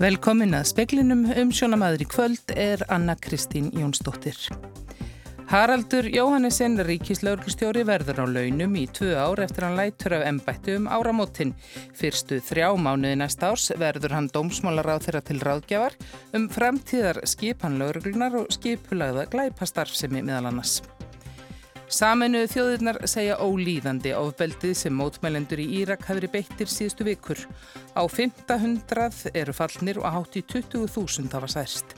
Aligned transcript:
Velkomin 0.00 0.56
að 0.56 0.62
speklinum 0.70 1.26
um 1.28 1.50
sjónamaður 1.52 2.00
í 2.00 2.04
kvöld 2.08 2.52
er 2.56 2.80
Anna 2.88 3.12
Kristín 3.20 3.66
Jónsdóttir. 3.76 4.38
Haraldur 5.50 6.06
Jóhannesson, 6.08 6.78
ríkislauglustjóri, 6.88 7.82
verður 7.84 8.22
á 8.24 8.26
launum 8.32 8.78
í 8.80 8.86
tvö 8.88 9.10
ár 9.20 9.42
eftir 9.44 9.66
hann 9.66 9.76
lætur 9.76 10.14
af 10.16 10.24
ennbættu 10.30 10.78
um 10.78 10.88
áramótin. 10.88 11.52
Fyrstu 11.98 12.38
þrjá 12.46 12.70
mánuði 12.80 13.18
næsta 13.20 13.50
árs 13.52 13.66
verður 13.76 14.16
hann 14.16 14.30
dómsmálaráð 14.32 15.04
þeirra 15.10 15.22
til 15.28 15.36
ráðgjafar 15.44 15.98
um 16.38 16.48
framtíðar 16.48 17.20
skipanlauglunar 17.34 18.40
og 18.40 18.48
skipulagða 18.56 19.28
glæpastarfsemi 19.34 20.24
meðal 20.24 20.48
annars. 20.54 20.78
Saminuðu 21.90 22.46
þjóðirnar 22.52 22.98
segja 23.10 23.34
ólíðandi 23.42 24.12
ofbeldið 24.14 24.76
sem 24.78 24.94
mótmælendur 24.94 25.58
í 25.58 25.64
Írak 25.80 26.04
verið 26.06 26.30
beittir 26.36 26.70
síðustu 26.70 27.06
vikur. 27.08 27.42
Á 27.98 28.06
500 28.06 29.34
eru 29.34 29.54
fallnir 29.56 29.98
og 29.98 30.06
hátt 30.14 30.38
í 30.38 30.44
20.000 30.46 31.34
hafa 31.34 31.50
særst. 31.50 31.96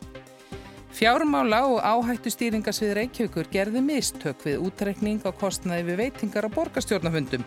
Fjármála 0.97 1.61
og 1.69 1.85
áhættu 1.85 2.33
stýringasvið 2.33 2.97
Reykjavíkur 3.03 3.53
gerði 3.53 3.85
mistök 3.85 4.49
við 4.49 4.65
útrekning 4.65 5.21
á 5.29 5.31
kostnaði 5.37 5.87
við 5.91 6.03
veitingar 6.07 6.49
á 6.49 6.55
borgastjórnafundum. 6.57 7.45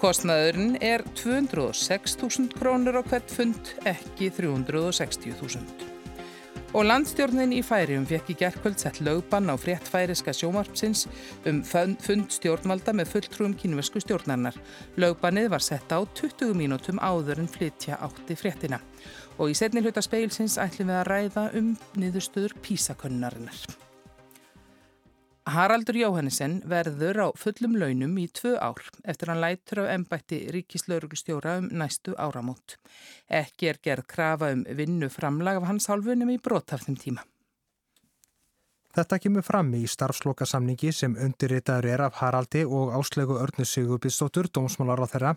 Kostnaðurinn 0.00 0.76
er 0.84 1.04
206.000 1.16 2.56
krónur 2.60 3.00
á 3.00 3.02
hvert 3.08 3.32
fund, 3.32 3.76
ekki 3.88 4.32
360.000. 4.36 5.95
Og 6.74 6.84
landstjórnin 6.84 7.54
í 7.54 7.60
færium 7.64 8.04
fekk 8.08 8.32
í 8.32 8.36
gerðkvöld 8.40 8.80
sett 8.82 8.98
lögbann 9.04 9.46
á 9.48 9.54
frétt 9.60 9.86
færiska 9.86 10.34
sjómarpsins 10.34 11.06
um 11.46 11.62
fund 11.62 12.34
stjórnvalda 12.34 12.94
með 12.96 13.12
fulltrúum 13.14 13.54
kynversku 13.58 14.02
stjórnarnar. 14.02 14.58
Lögbannið 14.98 15.50
var 15.54 15.64
sett 15.64 15.94
á 15.94 16.02
20 16.02 16.58
mínútum 16.58 16.98
áður 16.98 17.44
en 17.44 17.50
flytja 17.50 18.00
átti 18.02 18.36
fréttina. 18.36 18.82
Og 19.38 19.54
í 19.54 19.56
setni 19.56 19.84
hluta 19.84 20.02
speilsins 20.02 20.58
ætlum 20.58 20.90
við 20.90 21.00
að 21.00 21.10
ræða 21.12 21.48
um 21.60 21.74
niðurstöður 22.00 22.58
písakönnarinnar. 22.66 23.85
Haraldur 25.46 25.94
Jóhannesson 25.94 26.56
verður 26.66 27.20
á 27.22 27.28
fullum 27.38 27.76
launum 27.78 28.16
í 28.18 28.24
tvö 28.34 28.56
ár 28.58 28.80
eftir 29.06 29.30
hann 29.30 29.38
lætur 29.44 29.84
á 29.86 29.94
ennbætti 29.94 30.40
ríkislauruglustjóra 30.50 31.60
um 31.60 31.68
næstu 31.70 32.16
áramót. 32.18 32.74
Ekki 33.30 33.70
er 33.70 33.78
gerð 33.78 34.08
krafa 34.10 34.50
um 34.56 34.64
vinnu 34.66 35.06
framlag 35.06 35.60
af 35.60 35.68
hans 35.70 35.86
hálfunum 35.86 36.34
í 36.34 36.40
brotafnum 36.42 36.98
tíma. 36.98 37.22
Þetta 38.96 39.20
kemur 39.22 39.46
fram 39.46 39.70
í 39.78 39.84
starfslokasamningi 39.86 40.90
sem 40.90 41.14
undirritaður 41.14 41.90
er 41.92 42.04
af 42.08 42.18
Haraldi 42.24 42.64
og 42.64 42.94
áslegu 42.98 43.38
Örnus 43.38 43.76
Sigurbjörnsdóttur, 43.76 44.50
dómsmálar 44.50 45.04
á 45.04 45.06
þeirra, 45.14 45.34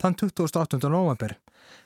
þann 0.00 0.16
28. 0.24 0.88
november. 0.88 1.36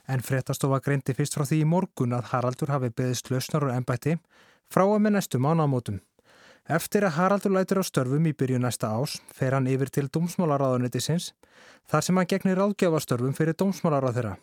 En 0.07 0.23
fréttastofa 0.23 0.79
greindi 0.85 1.17
fyrst 1.17 1.35
frá 1.35 1.49
því 1.49 1.65
í 1.65 1.71
morgun 1.75 2.15
að 2.15 2.29
Haraldur 2.31 2.77
hafi 2.77 2.95
beðist 2.95 3.35
lausnar 3.35 3.67
og 3.67 3.75
ennbætti 3.75 4.19
frá 4.71 4.85
að 4.85 5.01
með 5.01 5.19
næstu 5.19 5.41
mánamótum. 5.43 6.05
Eftir 6.65 7.05
að 7.05 7.19
Haraldur 7.19 7.53
lætur 7.53 7.83
á 7.83 7.85
störfum 7.85 8.25
í 8.25 8.33
byrju 8.33 8.57
næsta 8.57 8.89
ás 8.97 9.19
fer 9.37 9.53
hann 9.53 9.67
yfir 9.69 9.91
til 9.93 10.07
Dómsmálaráðunnitisins 10.09 11.35
þar 11.93 12.05
sem 12.07 12.17
hann 12.17 12.29
gegnir 12.31 12.63
áðgjafastörfum 12.65 13.35
fyrir 13.37 13.53
Dómsmálaráð 13.61 14.17
þeirra. 14.17 14.37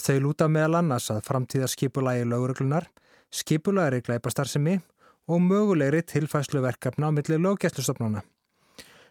Þau 0.00 0.16
lúta 0.24 0.48
meðal 0.48 0.78
annars 0.80 1.10
að 1.12 1.20
framtíða 1.26 1.68
skipulagi 1.68 2.24
löguruglunar, 2.24 2.88
skipulagri 3.28 4.00
glæpastarsimi 4.00 4.78
og 5.28 5.44
mögulegri 5.44 6.00
tilfæslu 6.00 6.64
verkefna 6.64 7.12
á 7.12 7.16
milli 7.20 7.36
löggæslustofnuna. 7.36 8.24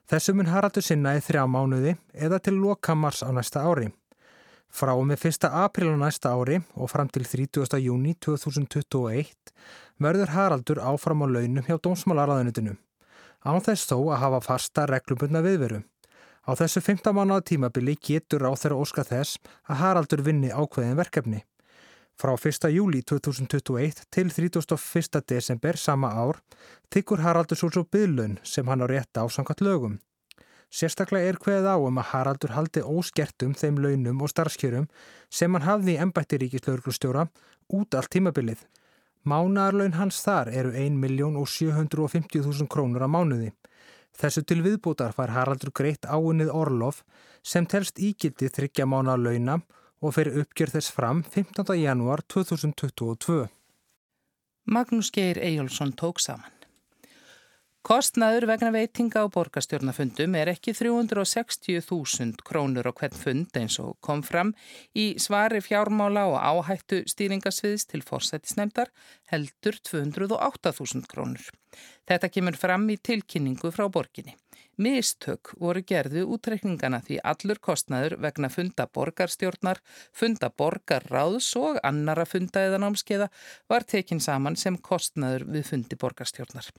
Þessum 0.09 0.41
mun 0.41 0.49
Haraldur 0.49 0.81
sinna 0.81 1.13
í 1.13 1.21
þrjá 1.21 1.45
mánuði 1.45 1.93
eða 2.17 2.41
til 2.41 2.57
loka 2.57 2.97
mars 2.97 3.21
á 3.21 3.29
næsta 3.29 3.61
ári. 3.61 3.91
Frá 4.71 4.93
og 4.95 5.03
með 5.03 5.25
1. 5.27 5.49
april 5.51 5.89
á 5.91 5.97
næsta 5.99 6.31
ári 6.31 6.61
og 6.79 6.87
fram 6.87 7.09
til 7.11 7.25
30. 7.27 7.75
júni 7.83 8.13
2021 8.23 9.51
verður 9.99 10.31
Haraldur 10.31 10.79
áfram 10.79 11.25
á 11.25 11.27
launum 11.27 11.65
hjá 11.67 11.75
dómsmálaráðunitinu. 11.75 12.77
Án 13.43 13.59
þess 13.65 13.89
þó 13.89 13.97
að 14.13 14.21
hafa 14.23 14.39
fasta 14.45 14.85
reglubundna 14.87 15.41
viðveru. 15.43 15.81
Á 16.47 16.51
þessu 16.55 16.79
15 16.87 17.11
mánuða 17.13 17.43
tímabili 17.51 17.97
getur 17.99 18.47
á 18.47 18.51
þeirra 18.55 18.79
óska 18.79 19.03
þess 19.03 19.41
að 19.67 19.81
Haraldur 19.83 20.23
vinni 20.23 20.53
ákveðin 20.55 20.97
verkefni. 20.97 21.41
Frá 22.15 22.31
1. 22.37 22.71
júli 22.71 23.03
2021 23.03 24.05
til 24.07 24.31
31. 24.31 25.19
desember 25.27 25.75
sama 25.75 26.13
ár 26.15 26.39
þykkur 26.95 27.25
Haraldur 27.25 27.59
svo 27.59 27.83
byðlun 27.83 28.39
sem 28.43 28.67
hann 28.71 28.85
á 28.85 28.87
rétt 28.87 29.19
á 29.19 29.27
samkvæmt 29.27 29.65
lögum. 29.67 29.99
Sérstaklega 30.71 31.27
er 31.27 31.35
hveð 31.43 31.65
á 31.67 31.75
um 31.75 31.97
að 31.99 32.13
Haraldur 32.13 32.53
haldi 32.55 32.79
óskertum 32.79 33.51
þeim 33.59 33.81
launum 33.83 34.21
og 34.23 34.31
starfskjörum 34.31 34.85
sem 35.27 35.51
hann 35.51 35.67
hafði 35.67 35.97
í 35.97 35.99
ennbætti 35.99 36.39
ríkislauglustjóra 36.39 37.25
út 37.75 37.97
allt 37.99 38.07
tímabilið. 38.15 38.61
Mánaðarlaun 39.27 39.99
hans 39.99 40.23
þar 40.23 40.47
eru 40.55 40.71
1.750.000 40.71 42.71
krónur 42.71 43.03
á 43.03 43.11
mánuði. 43.11 43.51
Þessu 44.15 44.45
til 44.47 44.63
viðbútar 44.63 45.11
fær 45.17 45.35
Haraldur 45.35 45.75
greitt 45.75 46.07
áunnið 46.07 46.55
Orlof 46.55 47.03
sem 47.43 47.67
telst 47.67 47.99
ígildi 47.99 48.47
þryggja 48.47 48.87
mánaðarlauna 48.87 49.59
og 50.01 50.15
fer 50.15 50.31
uppgjör 50.41 50.71
þess 50.77 50.89
fram 50.95 51.19
15. 51.27 51.67
janúar 51.83 52.23
2022. 52.31 53.43
Magnús 54.71 55.11
Geir 55.11 55.37
Eyjólfsson 55.37 55.91
tók 55.99 56.23
saman. 56.23 56.60
Kostnaður 57.81 58.45
vegna 58.45 58.69
veitinga 58.75 59.23
á 59.25 59.33
borgastjórnafundum 59.33 60.35
er 60.37 60.51
ekki 60.51 60.69
360.000 60.77 62.43
krónur 62.45 62.85
á 62.85 62.93
hvern 62.93 63.17
fund 63.17 63.57
eins 63.57 63.79
og 63.81 63.95
kom 64.05 64.21
fram 64.21 64.51
í 64.93 65.05
svari 65.17 65.63
fjármála 65.65 66.27
og 66.29 66.37
áhættu 66.37 67.01
stýringasviðs 67.09 67.87
til 67.89 68.05
fórsættisnefndar 68.05 68.93
heldur 69.33 69.81
208.000 69.89 71.09
krónur. 71.09 71.49
Þetta 72.05 72.29
kemur 72.29 72.61
fram 72.61 72.85
í 72.93 73.01
tilkynningu 73.01 73.73
frá 73.73 73.89
borginni. 73.89 74.37
Mistök 74.79 75.51
voru 75.59 75.81
gerðu 75.83 76.23
útreikningana 76.31 77.01
því 77.03 77.17
allur 77.27 77.59
kostnaður 77.59 78.15
vegna 78.23 78.47
funda 78.49 78.85
borgarstjórnar, 78.87 79.81
funda 80.15 80.47
borgarráðs 80.49 81.49
og 81.59 81.79
annara 81.83 82.23
funda 82.25 82.63
eða 82.63 82.79
námskeiða 82.79 83.27
var 83.69 83.83
tekin 83.83 84.23
saman 84.23 84.55
sem 84.55 84.77
kostnaður 84.79 85.45
við 85.51 85.67
fundi 85.73 85.99
borgarstjórnar. 85.99 86.71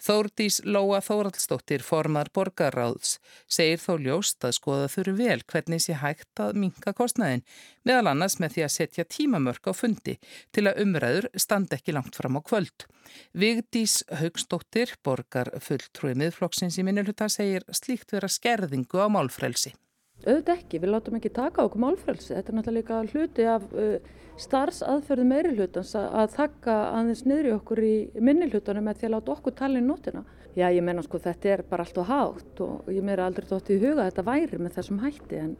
Þórdís 0.00 0.60
Lóa 0.68 1.00
Þóraldsdóttir 1.00 1.82
formar 1.86 2.28
borgarráðs 2.34 3.16
segir 3.48 3.80
þó 3.80 3.96
ljóst 4.04 4.44
að 4.44 4.56
skoða 4.60 4.92
þurru 4.92 5.16
vel 5.18 5.40
hvernig 5.40 5.82
sé 5.86 5.96
hægt 5.96 6.44
að 6.44 6.60
minka 6.60 6.92
kostnaðin 6.92 7.46
meðal 7.88 8.12
annars 8.12 8.36
með 8.40 8.56
því 8.56 8.66
að 8.66 8.74
setja 8.76 9.08
tímamörk 9.08 9.70
á 9.70 9.72
fundi 9.72 10.18
til 10.52 10.68
að 10.68 10.84
umræður 10.84 11.30
standa 11.40 11.80
ekki 11.80 11.96
langt 11.96 12.20
fram 12.20 12.36
á 12.36 12.40
kvöld. 12.44 12.84
Vigdís 13.32 14.00
Haugstóttir, 14.20 14.92
borgar 15.02 15.48
fulltrúi 15.64 16.12
miðflokksins 16.18 16.76
í 16.78 16.84
minnulhuta, 16.86 17.29
segir 17.32 17.66
slíkt 17.74 18.12
vera 18.14 18.28
skerðingu 18.30 19.00
á 19.00 19.06
málfrelsi. 19.12 19.72
Auðvitað 20.20 20.58
ekki, 20.58 20.80
við 20.82 20.90
látum 20.92 21.16
ekki 21.16 21.30
taka 21.32 21.64
okkur 21.64 21.80
málfrelsi. 21.80 22.34
Þetta 22.34 22.52
er 22.52 22.56
náttúrulega 22.58 22.98
hluti 23.08 23.46
af 23.48 23.62
uh, 23.72 24.10
starfsaðferðu 24.40 25.24
meiri 25.30 25.54
hlutans 25.54 25.94
að, 25.96 26.34
þakka 26.34 26.74
aðeins 26.98 27.22
niður 27.28 27.48
í 27.48 27.54
okkur 27.54 27.80
í 27.84 27.94
minni 28.20 28.50
hlutanum 28.50 28.84
með 28.88 29.00
því 29.00 29.08
að 29.08 29.14
láta 29.14 29.32
okkur 29.36 29.56
tala 29.56 29.80
í 29.80 29.86
nótina. 29.86 30.24
Já, 30.58 30.66
ég 30.68 30.84
menna 30.84 31.04
sko 31.06 31.20
þetta 31.22 31.54
er 31.54 31.62
bara 31.70 31.86
allt 31.86 32.02
og 32.02 32.10
hátt 32.10 32.60
og 32.66 32.90
ég 32.92 33.06
meira 33.06 33.28
aldrei 33.30 33.48
dótt 33.48 33.70
í 33.72 33.78
huga 33.80 34.02
að 34.02 34.10
þetta 34.10 34.26
væri 34.26 34.60
með 34.60 34.76
þessum 34.76 35.00
hætti 35.04 35.40
en 35.40 35.54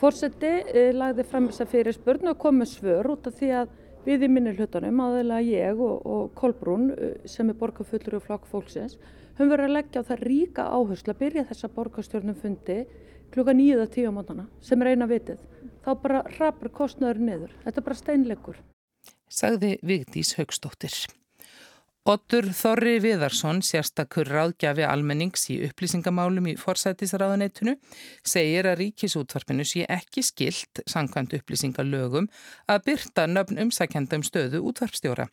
fórseti 0.00 0.54
uh, 0.62 0.88
lagði 0.96 1.28
fram 1.28 1.50
þess 1.50 1.66
að 1.66 1.74
fyrir 1.74 1.98
spurnu 1.98 2.32
og 2.32 2.40
komið 2.46 2.72
svör 2.72 3.12
út 3.12 3.28
af 3.28 3.36
því 3.36 3.52
að 3.60 3.76
Við 4.08 4.24
í 4.24 4.28
minni 4.30 4.54
hlutunum, 4.56 5.00
aðeins 5.04 5.48
ég 5.50 5.80
og, 5.84 6.04
og 6.06 6.28
Kolbrún 6.38 6.92
uh, 6.94 7.08
sem 7.28 7.50
er 7.50 7.56
borgarfullur 7.58 8.16
og 8.16 8.24
flokk 8.24 8.46
fólksins, 8.48 8.94
höfum 9.38 9.52
verið 9.52 9.68
að 9.68 9.76
leggja 9.76 10.02
á 10.02 10.08
það 10.08 10.24
ríka 10.26 10.64
áherslu 10.74 11.14
að 11.14 11.20
byrja 11.22 11.44
þessa 11.48 11.70
borgarstjórnum 11.76 12.38
fundi 12.38 12.78
klukka 13.32 13.54
nýða 13.54 13.86
tíu 13.92 14.10
á 14.10 14.12
mótana 14.16 14.48
sem 14.64 14.82
er 14.82 14.92
eina 14.94 15.06
vitið. 15.06 15.38
Þá 15.84 15.90
bara 16.02 16.24
rapar 16.38 16.72
kostnöður 16.74 17.22
niður. 17.22 17.54
Þetta 17.64 17.80
er 17.80 17.86
bara 17.86 18.00
steinleikur. 18.02 18.58
Sagði 19.28 19.76
Vigdís 19.84 20.34
Haugstóttir. 20.38 20.96
Otur 22.08 22.46
Þorri 22.56 22.94
Viðarsson, 23.04 23.58
sérstakur 23.60 24.30
ráðgjafi 24.32 24.86
almennings 24.88 25.42
í 25.52 25.58
upplýsingamálum 25.66 26.46
í 26.48 26.54
forsætisráðanettunu, 26.56 27.74
segir 28.24 28.64
að 28.70 28.78
ríkisútvarpinu 28.80 29.66
sé 29.68 29.82
ekki 29.92 30.24
skilt, 30.24 30.80
sangkvæmt 30.88 31.34
upplýsingalögum, 31.36 32.30
að 32.64 32.86
byrta 32.86 33.26
nöfn 33.28 33.60
umsækjanda 33.66 34.22
um 34.22 34.24
stöðu 34.24 34.62
útvarpstjóra. 34.70 35.26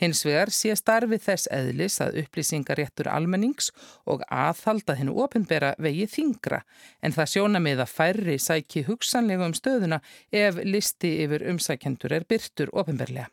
Hins 0.00 0.24
vegar 0.24 0.54
sé 0.56 0.72
starfið 0.80 1.26
þess 1.26 1.52
eðlis 1.52 1.98
að 2.00 2.22
upplýsingaréttur 2.22 3.12
almennings 3.12 3.68
og 4.08 4.24
aðhalda 4.32 4.96
hennu 5.02 5.18
ofinbera 5.26 5.74
vegi 5.76 6.08
þingra, 6.14 6.62
en 7.04 7.12
það 7.12 7.32
sjóna 7.34 7.60
með 7.60 7.84
að 7.84 7.94
færri 7.98 8.40
sæki 8.40 8.86
hugsanlega 8.88 9.52
um 9.52 9.58
stöðuna 9.60 10.00
ef 10.32 10.64
listi 10.64 11.12
yfir 11.26 11.44
umsækjandur 11.52 12.16
er 12.16 12.24
byrtur 12.24 12.72
ofinberlega. 12.72 13.28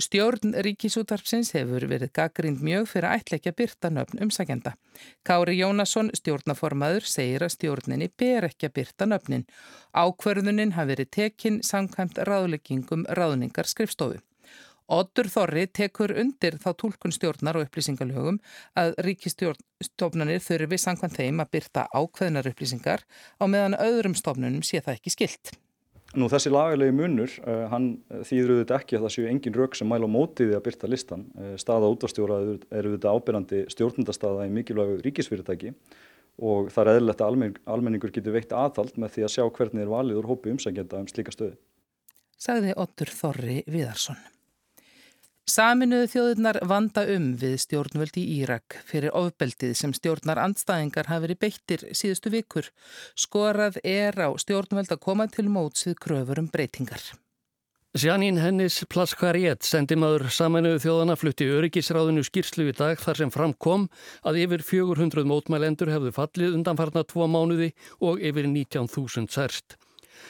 Stjórn 0.00 0.54
Ríkisútvarpsins 0.66 1.52
hefur 1.56 1.86
verið 1.90 2.12
gaggrind 2.18 2.62
mjög 2.64 2.90
fyrir 2.90 3.08
að 3.08 3.20
ætla 3.20 3.38
ekki 3.38 3.52
að 3.52 3.58
byrta 3.62 3.90
nöfn 3.94 4.22
umsækjanda. 4.26 4.74
Kári 5.26 5.56
Jónasson, 5.60 6.12
stjórnaformaður, 6.16 7.08
segir 7.08 7.46
að 7.46 7.54
stjórninni 7.56 8.10
ber 8.12 8.48
ekki 8.50 8.68
að 8.68 8.76
byrta 8.80 9.08
nöfnin. 9.08 9.46
Ákverðunin 9.96 10.76
hafi 10.76 10.92
verið 10.92 11.12
tekinn 11.18 11.60
samkvæmt 11.64 12.22
ráðleggingum 12.28 13.06
ráðningar 13.08 13.68
skrifstofu. 13.70 14.20
Oddur 14.86 15.26
Þorri 15.26 15.64
tekur 15.66 16.12
undir 16.14 16.60
þá 16.62 16.68
tólkun 16.78 17.14
stjórnar 17.14 17.58
og 17.58 17.66
upplýsingalögum 17.66 18.38
að 18.78 18.94
ríkistjórnstofnanir 19.02 20.44
þurfi 20.44 20.78
sangvann 20.78 21.16
þeim 21.16 21.42
að 21.42 21.52
byrta 21.56 21.88
ákveðnar 21.90 22.52
upplýsingar 22.52 23.02
á 23.42 23.44
meðan 23.50 23.74
öðrum 23.82 24.14
stofnunum 24.14 24.62
sé 24.62 24.78
það 24.78 25.00
ekki 25.00 25.14
skilt. 25.16 25.56
Nú 26.16 26.30
þessi 26.32 26.48
lagalegi 26.48 26.94
munur, 26.96 27.32
uh, 27.44 27.66
hann 27.68 27.90
þýður 28.24 28.54
auðvitað 28.54 28.78
ekki 28.78 28.96
að 28.96 29.02
það 29.04 29.14
séu 29.14 29.28
engin 29.28 29.56
rauk 29.56 29.76
sem 29.76 29.88
mæla 29.90 30.08
á 30.08 30.14
mótiði 30.14 30.56
að 30.56 30.64
byrta 30.64 30.88
listan. 30.88 31.26
Uh, 31.36 31.54
staða 31.60 31.90
útastjóra 31.92 32.38
er 32.40 32.88
auðvitað 32.88 33.18
ábyrjandi 33.18 33.62
stjórnundastaða 33.74 34.46
í 34.48 34.54
mikilvægu 34.56 35.02
ríkisfyrirtæki 35.04 35.74
og 36.36 36.70
það 36.72 36.82
er 36.82 36.98
eðlilegt 37.00 37.20
að 37.20 37.30
almenning, 37.32 37.60
almenningur 37.64 38.12
getur 38.12 38.36
veikt 38.36 38.52
aðhald 38.56 38.96
með 39.00 39.14
því 39.14 39.26
að 39.26 39.34
sjá 39.36 39.44
hvernig 39.58 39.84
er 39.84 39.92
valið 39.92 40.20
úr 40.20 40.30
hópi 40.32 40.52
umsækjenda 40.52 41.00
um 41.00 41.10
slíka 41.12 41.32
stöði. 41.32 41.56
Sagði 42.36 42.74
Ottur 42.76 43.12
Þorri 43.12 43.62
Viðarsson. 43.68 44.20
Saminuðu 45.46 46.08
þjóðurnar 46.10 46.56
vanda 46.66 47.04
um 47.14 47.26
við 47.38 47.52
stjórnvöldi 47.62 48.18
í 48.18 48.40
Írak 48.40 48.80
fyrir 48.88 49.14
ofbeldið 49.14 49.76
sem 49.78 49.92
stjórnar 49.94 50.40
andstæðingar 50.42 51.06
hafi 51.06 51.22
verið 51.22 51.38
beittir 51.44 51.84
síðustu 51.94 52.32
vikur. 52.34 52.72
Skorað 53.14 53.78
er 53.86 54.18
á 54.18 54.34
stjórnvöld 54.42 54.90
að 54.90 55.04
koma 55.06 55.28
til 55.30 55.46
móts 55.46 55.86
við 55.86 56.00
kröfur 56.02 56.42
um 56.42 56.50
breytingar. 56.50 57.04
Sjanín 57.94 58.42
Hennis 58.42 58.80
Plaskvarjett 58.90 59.62
sendi 59.62 59.94
maður 59.94 60.26
saminuðu 60.34 60.82
þjóðana 60.82 61.14
flutti 61.16 61.46
öryggisráðinu 61.46 62.26
skýrslu 62.26 62.66
í 62.66 62.74
dag 62.74 62.98
þar 62.98 63.22
sem 63.22 63.30
framkom 63.30 63.86
að 64.26 64.42
yfir 64.42 64.66
400 64.66 65.30
mótmælendur 65.30 65.94
hefðu 65.94 66.16
fallið 66.18 66.58
undanfarnar 66.58 67.06
tvo 67.06 67.30
mánuði 67.30 67.70
og 68.02 68.18
yfir 68.18 68.50
19.000 68.50 69.30
særst. 69.30 69.78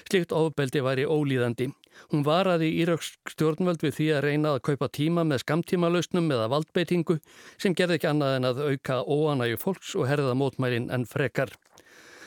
Slikt 0.06 0.34
ofbeldi 0.36 0.82
væri 0.84 1.04
ólíðandi. 1.08 1.70
Hún 2.12 2.24
varaði 2.26 2.68
Írauks 2.82 3.14
stjórnvöld 3.32 3.82
við 3.84 3.94
því 3.98 4.08
að 4.16 4.24
reyna 4.26 4.54
að 4.54 4.64
kaupa 4.70 4.88
tíma 4.92 5.24
með 5.24 5.44
skamtímalausnum 5.44 6.28
eða 6.36 6.50
valdbeitingu 6.52 7.18
sem 7.56 7.76
gerði 7.76 8.00
ekki 8.00 8.10
annað 8.10 8.36
en 8.38 8.50
að 8.50 8.64
auka 8.70 9.00
óanægu 9.04 9.60
fólks 9.62 9.94
og 9.96 10.10
herða 10.10 10.36
mótmælin 10.36 10.90
en 10.92 11.08
frekar. 11.08 11.54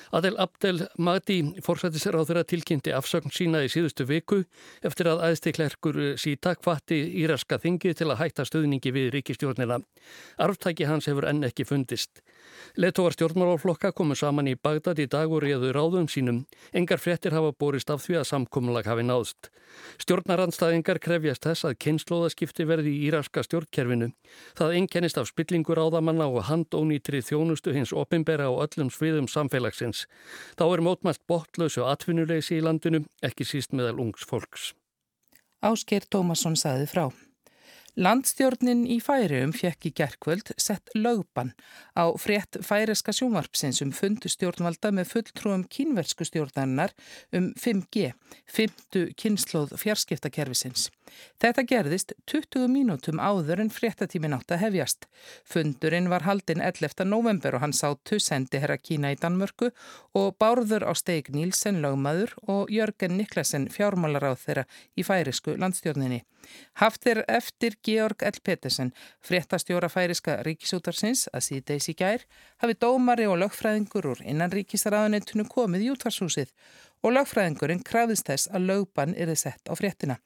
Adel 0.09 0.39
Abdel 0.41 0.87
Mahdi 0.97 1.35
fórsættisráður 1.61 2.39
að 2.41 2.47
tilkynnti 2.55 2.93
afsögn 2.97 3.29
sína 3.33 3.61
í 3.61 3.69
síðustu 3.69 4.07
viku 4.09 4.39
eftir 4.85 5.11
að 5.11 5.21
aðstiklerkur 5.27 5.99
síta 6.17 6.55
kvatti 6.57 6.97
íraska 7.21 7.59
þingi 7.61 7.93
til 7.93 8.07
að 8.09 8.23
hætta 8.23 8.45
stöðningi 8.49 8.93
við 8.95 9.11
ríkistjórnina. 9.13 9.77
Arftæki 10.41 10.89
hans 10.89 11.05
hefur 11.11 11.29
enn 11.29 11.45
ekki 11.45 11.67
fundist. 11.69 12.23
Letóvar 12.79 13.13
stjórnmálflokka 13.15 13.91
komu 13.91 14.15
saman 14.15 14.47
í 14.47 14.55
Bagdad 14.55 14.99
í 14.99 15.07
dag 15.09 15.31
og 15.31 15.43
reyðu 15.43 15.71
ráðum 15.75 16.07
sínum. 16.11 16.43
Engar 16.73 17.01
frettir 17.01 17.35
hafa 17.35 17.51
borist 17.51 17.89
af 17.89 18.03
því 18.05 18.19
að 18.19 18.27
samkommulag 18.29 18.89
hafi 18.89 19.05
náðst. 19.07 19.49
Stjórnarandstæðingar 20.01 20.99
krefjast 21.03 21.45
þess 21.45 21.67
að 21.67 21.77
kynnslóðaskipti 21.85 22.67
verði 22.69 22.95
í 22.95 23.05
íraska 23.09 23.43
stjórnkerfinu. 23.45 24.11
Það 24.57 24.75
einkennist 24.79 25.21
af 25.21 25.29
spillingur 25.29 25.81
áðamanna 25.81 26.29
og 26.29 26.47
handónýtri 26.49 27.21
þjónustu 27.25 27.75
hins 27.75 27.93
opimbera 27.93 28.49
og 28.49 28.65
öllum 28.67 28.91
sviðum 28.93 29.29
samfélagsins. 29.29 30.05
Þá 30.57 30.65
er 30.69 30.85
mótmælt 30.87 31.23
botlausu 31.29 31.85
atvinnuleysi 31.85 32.59
í 32.59 32.65
landinu, 32.65 33.05
ekki 33.21 33.47
síst 33.47 33.75
meðal 33.75 33.99
ungs 34.05 34.25
fólks. 34.27 34.73
Ásker 35.59 36.05
Tómasson 36.07 36.55
saði 36.55 36.87
frá. 36.87 37.09
Landstjórnin 37.99 38.85
í 38.87 39.01
Færium 39.03 39.51
fjekk 39.51 39.89
í 39.89 39.91
gerkvöld 39.99 40.53
sett 40.55 40.87
lögban 40.95 41.49
á 41.99 42.07
frétt 42.15 42.55
færiska 42.63 43.11
sjónvarpsins 43.11 43.81
um 43.83 43.91
fundustjórnvalda 43.91 44.93
með 44.95 45.09
fulltrúum 45.09 45.65
kínversku 45.67 46.23
stjórnarinnar 46.29 46.93
um 47.35 47.49
5G, 47.59 48.13
50 48.55 49.11
kynnslóð 49.19 49.75
fjarskiptakerfisins. 49.83 50.87
Þetta 51.41 51.65
gerðist 51.69 52.13
20 52.31 52.67
mínútum 52.71 53.21
áður 53.21 53.63
en 53.63 53.71
fréttatímin 53.73 54.35
átt 54.37 54.53
að 54.55 54.63
hefjast. 54.65 55.07
Fundurinn 55.47 56.09
var 56.11 56.27
haldinn 56.27 56.63
11. 56.63 57.05
november 57.07 57.57
og 57.57 57.63
hann 57.65 57.75
sátu 57.75 58.19
sendi 58.23 58.61
herra 58.61 58.77
Kína 58.77 59.13
í 59.13 59.19
Danmörku 59.19 59.71
og 60.17 60.35
bárður 60.41 60.87
á 60.89 60.93
steig 60.97 61.31
Nílsen 61.35 61.81
lögmaður 61.83 62.35
og 62.47 62.73
Jörgen 62.73 63.17
Niklasen 63.19 63.69
fjármálar 63.73 64.29
á 64.29 64.33
þeirra 64.33 64.67
í 64.95 65.05
færisku 65.07 65.55
landstjórninni. 65.57 66.23
Haftir 66.81 67.23
eftir 67.27 67.75
Georg 67.83 68.23
L. 68.23 68.39
Pettersen, 68.43 68.93
fréttastjóra 69.21 69.89
færiska 69.91 70.39
ríkisútarsins 70.47 71.27
að 71.33 71.45
síðdeis 71.47 71.89
í 71.91 71.95
gær, 71.99 72.23
hafi 72.63 72.77
dómari 72.79 73.27
og 73.29 73.39
lögfræðingur 73.43 74.07
úr 74.13 74.23
innan 74.23 74.53
ríkisraðanettunu 74.55 75.45
komið 75.51 75.85
í 75.85 75.91
útvarshúsið 75.93 76.53
og 77.03 77.13
lögfræðingurinn 77.15 77.83
krafðist 77.85 78.27
þess 78.27 78.49
að 78.51 78.65
lögbann 78.69 79.15
er 79.15 79.31
þið 79.31 79.39
sett 79.43 79.71
á 79.71 79.73
fréttina. 79.79 80.17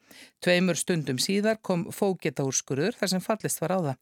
Tveimur 0.42 0.78
stundum 0.78 1.20
síðar 1.22 1.60
kom 1.62 1.86
fógeta 1.94 2.46
úrskurður 2.46 2.98
þar 2.98 3.12
sem 3.12 3.24
fallist 3.24 3.62
var 3.62 3.76
á 3.76 3.78
það. 3.78 4.00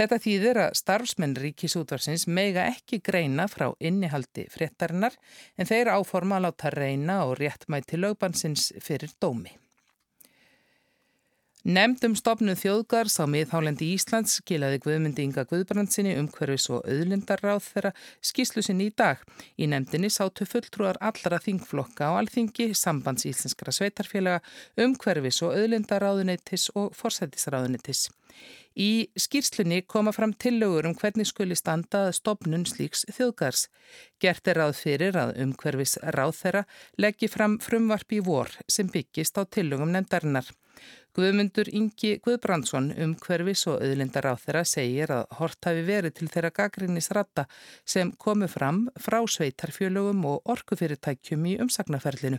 Þetta 0.00 0.20
þýðir 0.26 0.62
að 0.64 0.74
starfsmenn 0.82 1.38
ríkisútvarsins 1.44 2.26
meiga 2.26 2.66
ekki 2.72 3.00
greina 3.04 3.46
frá 3.50 3.70
innihaldi 3.78 4.48
fréttarinnar 4.54 5.16
en 5.56 5.70
þeir 5.70 5.94
áforma 5.94 6.40
að 6.40 6.48
láta 6.48 6.74
reyna 6.74 7.22
og 7.28 7.38
réttmæti 7.42 8.00
lögbannsins 8.00 8.72
fyrir 8.82 9.14
dómi. 9.22 9.54
Nemndum 11.68 12.14
stopnu 12.16 12.54
þjóðgars 12.56 13.18
á 13.20 13.28
miðhálendi 13.28 13.90
Íslands 13.92 14.38
skilaði 14.38 14.78
Guðmundi 14.86 15.26
Inga 15.26 15.42
Guðbrandsinni 15.50 16.14
umhverfis 16.16 16.70
og 16.72 16.86
auðlindarráð 16.88 17.58
þeirra 17.66 17.90
skíslu 18.24 18.62
sinni 18.64 18.86
í 18.88 18.92
dag. 18.96 19.20
Í 19.60 19.66
nemndinni 19.68 20.08
sátu 20.08 20.46
fulltrúar 20.48 20.96
allara 21.04 21.36
þingflokka 21.44 22.08
á 22.08 22.16
alþingi, 22.22 22.70
sambands 22.72 23.26
íslenskara 23.28 23.74
sveitarfélaga, 23.76 24.40
umhverfis 24.80 25.42
og 25.44 25.58
auðlindaráðunitis 25.58 26.70
og 26.72 26.96
forsættisráðunitis. 26.96 28.06
Í 28.72 29.10
skýrslunni 29.20 29.82
koma 29.84 30.14
fram 30.16 30.32
tillögur 30.32 30.88
um 30.88 30.94
hvernig 30.96 31.28
skuli 31.28 31.58
standa 31.58 32.06
stopnun 32.16 32.64
slíks 32.70 33.04
þjóðgars. 33.12 33.66
Gert 34.24 34.48
er 34.48 34.62
ráð 34.62 34.80
fyrir 34.80 35.20
að 35.20 35.34
umhverfis 35.44 35.98
ráð 36.16 36.32
þeirra 36.40 36.64
leggji 36.96 37.28
fram 37.28 37.58
frumvarp 37.60 38.16
í 38.16 38.22
vor 38.24 38.56
sem 38.64 38.88
byggist 38.88 39.36
á 39.36 39.44
tillögum 39.44 39.92
nefndarinnar. 39.92 40.48
Guðmundur 41.18 41.70
Ingi 41.74 42.12
Guðbrandsson 42.22 42.92
um 43.02 43.16
hverfis 43.24 43.64
og 43.70 43.80
auðlindar 43.82 44.28
á 44.30 44.34
þeirra 44.38 44.62
segir 44.68 45.14
að 45.14 45.24
hort 45.40 45.70
hafi 45.70 45.82
verið 45.88 46.14
til 46.18 46.28
þeirra 46.30 46.52
gaggrinnisratta 46.60 47.48
sem 47.82 48.12
komu 48.20 48.46
fram 48.52 48.84
frá 49.00 49.18
sveitarfjölugum 49.24 50.22
og 50.30 50.54
orkufyrirtækjum 50.54 51.50
í 51.50 51.58
umsagnaferlinu. 51.64 52.38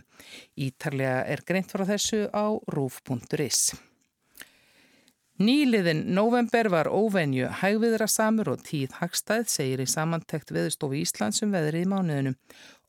Ítarlega 0.56 1.22
er 1.28 1.44
greint 1.44 1.72
frá 1.74 1.84
þessu 1.92 2.26
á 2.32 2.56
rúf.is. 2.72 3.89
Nýliðin 5.40 6.02
november 6.12 6.68
var 6.68 6.88
óvenju 6.92 7.46
hægviðra 7.62 8.04
samur 8.12 8.50
og 8.52 8.64
tíð 8.66 8.98
hagstæð, 8.98 9.46
segir 9.48 9.80
í 9.80 9.86
samantekt 9.88 10.52
veðustofu 10.52 10.98
Íslands 10.98 11.40
um 11.46 11.54
veðrið 11.56 11.86
í 11.86 11.88
mánuðinu. 11.88 12.32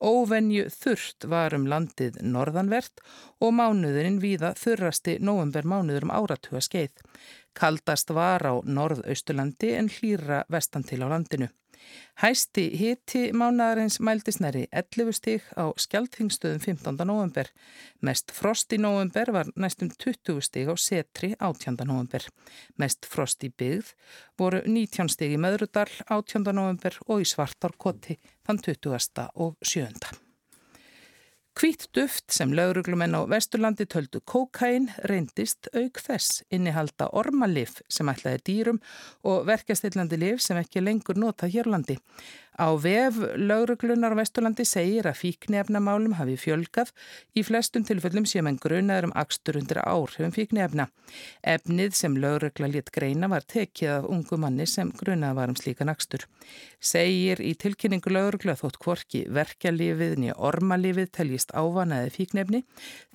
Óvenju 0.04 0.66
þurft 0.74 1.24
var 1.32 1.56
um 1.56 1.64
landið 1.72 2.18
norðanvert 2.20 3.00
og 3.40 3.56
mánuðurinn 3.56 4.20
víða 4.20 4.52
þurrasti 4.60 5.16
november 5.24 5.64
mánuður 5.64 6.10
um 6.10 6.12
áratuga 6.12 6.60
skeið. 6.68 6.92
Kaldast 7.56 8.12
var 8.12 8.44
á 8.44 8.60
norðausturlandi 8.60 9.72
en 9.78 9.88
hlýra 9.88 10.44
vestan 10.52 10.84
til 10.84 11.00
á 11.00 11.08
landinu. 11.08 11.48
Hæsti 12.22 12.64
hiti 12.78 13.22
mánadarins 13.32 13.98
mældi 14.00 14.32
snæri 14.32 14.66
11 14.72 15.14
stík 15.16 15.46
á 15.56 15.72
skjaldþingstöðum 15.84 16.60
15. 16.60 17.06
november. 17.08 17.48
Mest 18.00 18.32
frost 18.32 18.72
í 18.72 18.78
november 18.78 19.32
var 19.32 19.52
næstum 19.56 19.90
20 19.90 20.40
stík 20.44 20.68
á 20.68 20.76
setri 20.76 21.32
18. 21.40 21.76
november. 21.84 22.26
Mest 22.78 23.06
frost 23.06 23.44
í 23.44 23.50
byggð 23.50 23.94
voru 24.38 24.60
19 24.66 25.08
stík 25.12 25.36
í 25.36 25.40
Möðrudal 25.40 25.88
18. 26.08 26.44
november 26.52 26.98
og 27.08 27.24
í 27.24 27.30
Svartarkoti 27.32 28.18
þann 28.46 28.60
20. 28.68 29.30
og 29.34 29.56
7. 29.62 30.31
Hvít 31.52 31.84
duft 31.92 32.32
sem 32.32 32.52
lauruglumenn 32.56 33.12
á 33.12 33.28
Vesturlandi 33.28 33.84
töldu 33.84 34.22
kokain 34.24 34.86
reyndist 35.10 35.68
auk 35.76 36.00
þess 36.00 36.40
innihalda 36.48 37.10
ormalif 37.12 37.74
sem 37.92 38.08
ætlaði 38.08 38.40
dýrum 38.48 38.78
og 39.28 39.44
verkastillandi 39.50 40.16
lif 40.16 40.40
sem 40.40 40.56
ekki 40.56 40.80
lengur 40.80 41.20
nota 41.20 41.50
hérlandi. 41.52 41.98
Á 42.60 42.68
vef 42.76 43.16
lauruglunar 43.40 44.12
á 44.12 44.20
Vesturlandi 44.20 44.66
segir 44.68 45.06
að 45.08 45.20
fíknefnamálum 45.22 46.18
hafi 46.18 46.34
fjölgað 46.36 46.92
í 47.32 47.44
flestum 47.46 47.86
tilfellum 47.88 48.26
sem 48.28 48.46
en 48.48 48.58
grunaður 48.60 49.08
um 49.08 49.14
axtur 49.16 49.56
undir 49.56 49.80
áhrifum 49.80 50.34
fíknefna. 50.36 50.88
Efnið 51.40 51.96
sem 51.96 52.18
laurugla 52.20 52.68
létt 52.68 52.92
greina 52.92 53.30
var 53.32 53.46
tekið 53.48 53.94
af 53.96 54.10
ungu 54.12 54.36
manni 54.36 54.68
sem 54.68 54.92
grunaður 55.00 55.40
var 55.40 55.54
um 55.54 55.56
slíkan 55.56 55.92
axtur. 55.92 56.28
Segir 56.78 57.40
í 57.40 57.54
tilkynningu 57.56 58.12
laurugla 58.12 58.58
þótt 58.60 58.80
kvorki 58.84 59.24
verkjalífið 59.32 60.18
niður 60.20 60.44
ormalífið 60.52 61.12
teljist 61.16 61.56
ávanaði 61.56 62.12
fíknefni 62.18 62.64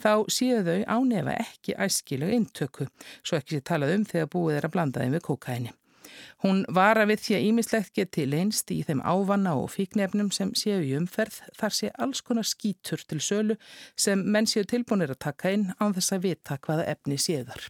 þá 0.01 0.25
séu 0.33 0.63
þau 0.65 0.81
ánefa 0.97 1.37
ekki 1.45 1.77
æskilu 1.77 2.33
intöku 2.33 2.89
svo 3.21 3.37
ekki 3.37 3.59
sé 3.59 3.67
talað 3.69 3.99
um 3.99 4.07
þegar 4.07 4.31
búið 4.33 4.57
er 4.57 4.67
að 4.67 4.73
blanda 4.77 5.03
þeim 5.03 5.19
við 5.19 5.29
kokaini. 5.29 5.77
Hún 6.43 6.63
vara 6.73 7.05
við 7.09 7.23
því 7.25 7.37
að 7.37 7.47
ímislegt 7.49 7.93
geti 7.97 8.27
leinst 8.29 8.71
í 8.73 8.81
þeim 8.87 9.01
ávanna 9.03 9.55
og 9.59 9.71
fíknefnum 9.75 10.31
sem 10.35 10.53
séu 10.57 10.81
í 10.85 10.95
umferð 10.99 11.41
þar 11.59 11.77
sé 11.79 11.91
alls 11.97 12.21
konar 12.21 12.47
skítur 12.47 13.03
til 13.07 13.21
sölu 13.23 13.59
sem 13.95 14.23
menn 14.23 14.49
séu 14.49 14.67
tilbúinir 14.67 15.15
að 15.15 15.23
taka 15.29 15.55
inn 15.55 15.71
án 15.79 15.97
þess 15.97 16.17
að 16.17 16.29
vita 16.29 16.59
hvaða 16.61 16.89
efni 16.95 17.19
séðar. 17.21 17.67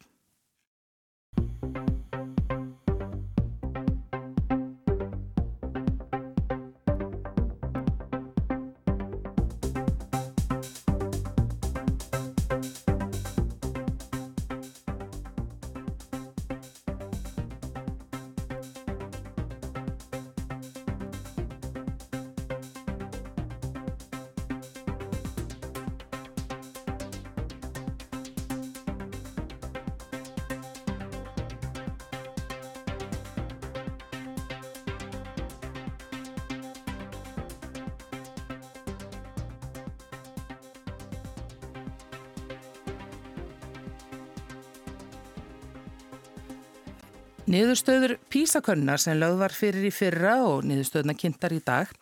Niðurstöður 47.47 48.17
písakönnar 48.27 48.99
sem 48.99 49.15
lögð 49.15 49.37
var 49.39 49.53
fyrir 49.55 49.85
í 49.87 49.91
fyrra 49.95 50.33
og 50.43 50.65
niðurstöðuna 50.67 51.13
kynntar 51.15 51.53
í 51.55 51.61
dag 51.63 51.93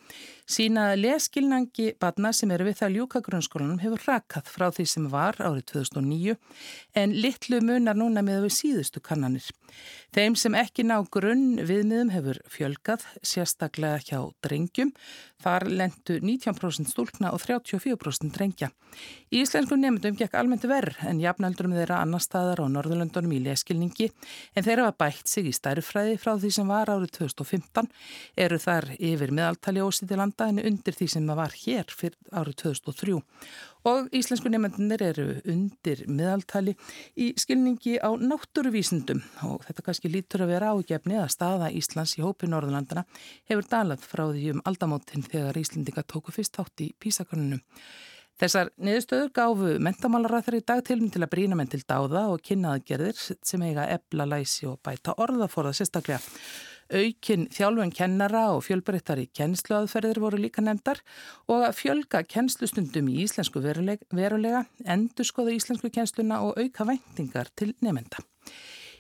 sína 0.50 0.88
að 0.90 1.04
leskilnangi 1.04 1.92
badna 2.02 2.32
sem 2.34 2.50
eru 2.56 2.66
við 2.66 2.80
það 2.80 2.96
ljúka 2.96 3.22
grunnskólanum 3.28 3.84
hefur 3.84 4.08
rakað 4.10 4.50
frá 4.50 4.66
því 4.74 4.86
sem 4.90 5.06
var 5.12 5.38
árið 5.38 5.68
2009 5.76 6.36
en 6.98 7.14
litlu 7.14 7.62
munar 7.62 8.02
núna 8.02 8.26
með 8.26 8.48
við 8.48 8.56
síðustu 8.58 9.06
kannanir. 9.06 9.46
Þeim 10.16 10.38
sem 10.40 10.54
ekki 10.56 10.86
ná 10.88 11.02
grunn 11.12 11.58
viðmiðum 11.68 12.14
hefur 12.14 12.38
fjölgað, 12.48 13.02
sérstaklega 13.20 13.98
hjá 14.00 14.20
drengjum. 14.46 14.94
Þar 15.44 15.66
lendu 15.68 16.16
19% 16.24 16.88
stúlkna 16.88 17.34
og 17.36 17.42
34% 17.44 18.32
drengja. 18.38 18.70
Í 19.28 19.42
íslenskum 19.44 19.82
nefndum 19.84 20.16
gekk 20.16 20.38
almennt 20.40 20.64
verð 20.72 21.04
en 21.10 21.20
jafnaldurum 21.20 21.76
þeirra 21.76 22.00
annar 22.06 22.24
staðar 22.24 22.64
á 22.64 22.66
Norðurlöndunum 22.72 23.36
í 23.36 23.42
leskilningi 23.44 24.08
en 24.56 24.64
þeirra 24.64 24.88
var 24.88 24.98
bætt 25.04 25.28
sig 25.28 25.52
í 25.52 25.54
stærfræði 25.58 26.16
frá 26.22 26.38
því 26.40 26.54
sem 26.56 26.72
var 26.72 26.94
árið 26.96 27.12
2015 27.20 27.92
eru 28.48 28.62
þar 28.64 28.94
yfir 28.96 29.36
meðaltali 29.36 29.84
ósýtti 29.84 30.16
landa 30.16 30.48
en 30.48 30.64
undir 30.64 30.96
því 30.96 31.12
sem 31.12 31.28
var 31.28 31.60
hér 31.60 31.92
fyrir 31.92 32.16
árið 32.32 32.62
2003 32.64 33.20
og 33.86 34.10
íslensku 34.16 34.50
nefndir 34.50 35.04
eru 35.06 35.26
undir 35.52 36.02
meðaltali 36.10 36.74
í 37.22 37.32
skilningi 37.38 38.00
á 38.02 38.10
náttúruvísindum 38.18 39.22
og 39.50 39.62
þetta 39.68 39.86
kannski 39.86 40.12
lítur 40.12 40.46
að 40.46 40.56
vera 40.56 40.74
ágefni 40.74 41.20
að 41.22 41.32
staða 41.36 41.70
Íslands 41.70 42.18
í 42.18 42.26
hópi 42.26 42.50
Norðurlandana 42.50 43.06
hefur 43.50 43.70
dalað 43.70 44.04
frá 44.10 44.26
því 44.32 44.56
um 44.56 44.66
aldamótin 44.66 45.26
þegar 45.30 45.62
Íslendinga 45.62 46.06
tóku 46.10 46.34
fyrst 46.34 46.58
átt 46.62 46.86
í 46.86 46.92
písakonunum. 47.00 47.62
Þessar 48.36 48.74
niðurstöður 48.84 49.30
gáfu 49.32 49.76
mentamálaræðar 49.80 50.58
í 50.58 50.66
dag 50.68 50.82
til 50.84 50.98
til 51.08 51.22
að 51.24 51.32
brína 51.32 51.56
menn 51.56 51.70
til 51.72 51.86
dáða 51.88 52.26
og 52.34 52.42
kynnaðgerðir 52.44 53.16
sem 53.16 53.62
eiga 53.64 53.86
ebla 53.94 54.26
læsi 54.28 54.68
og 54.68 54.82
bæta 54.84 55.16
orðaforða 55.24 55.72
sérstaklega. 55.78 56.20
Aukin 56.94 57.48
þjálfun 57.50 57.94
kennara 57.96 58.44
og 58.54 58.62
fjölbreyttari 58.68 59.26
kennsluaðferðir 59.34 60.20
voru 60.22 60.38
líka 60.38 60.62
nefndar 60.62 61.00
og 61.50 61.64
að 61.66 61.80
fjölga 61.80 62.22
kennslustundum 62.30 63.10
í 63.10 63.24
íslensku 63.24 63.64
verulega, 63.64 64.66
endur 64.86 65.26
skoða 65.26 65.56
íslensku 65.56 65.90
kennsluna 65.90 66.44
og 66.46 66.60
auka 66.62 66.86
væntingar 66.86 67.50
til 67.58 67.74
nefnda. 67.82 68.22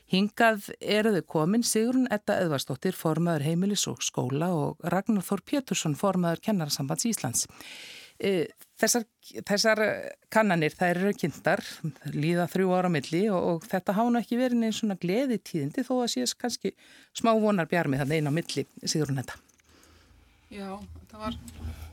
Hingað 0.10 0.72
eruðu 0.82 1.22
komin 1.30 1.65
Sigrun 1.65 2.10
Edda 2.13 2.39
Edvarsdóttir, 2.42 2.94
formaður 2.98 3.46
heimilis 3.48 3.86
og 3.89 4.01
skóla 4.06 4.51
og 4.54 4.82
Ragnar 4.94 5.25
Þór 5.25 5.42
Pétursson, 5.46 5.98
formaður 5.98 6.44
kennarsambands 6.46 7.06
Íslands. 7.10 7.48
Þessar, 8.75 9.05
þessar 9.48 9.79
kannanir, 10.34 10.74
það 10.75 10.89
eru 10.91 11.12
kynntar, 11.15 11.62
líða 12.12 12.50
þrjú 12.51 12.74
ára 12.75 12.89
milli 12.91 13.22
og, 13.32 13.46
og 13.53 13.67
þetta 13.72 13.96
hána 13.96 14.20
ekki 14.20 14.39
verið 14.39 14.60
neins 14.60 14.82
svona 14.82 14.98
gleði 15.00 15.38
tíðindi 15.39 15.86
þó 15.88 15.94
að 16.01 16.12
síðast 16.17 16.38
kannski 16.41 16.74
smá 17.15 17.32
vonar 17.39 17.70
bjarmi 17.72 18.01
þannig 18.01 18.20
einn 18.20 18.27
á 18.27 18.34
milli, 18.36 18.65
síður 18.84 19.13
hún 19.13 19.22
þetta. 19.22 19.39
Já, 20.51 20.67
það 21.12 21.24
var, 21.24 21.38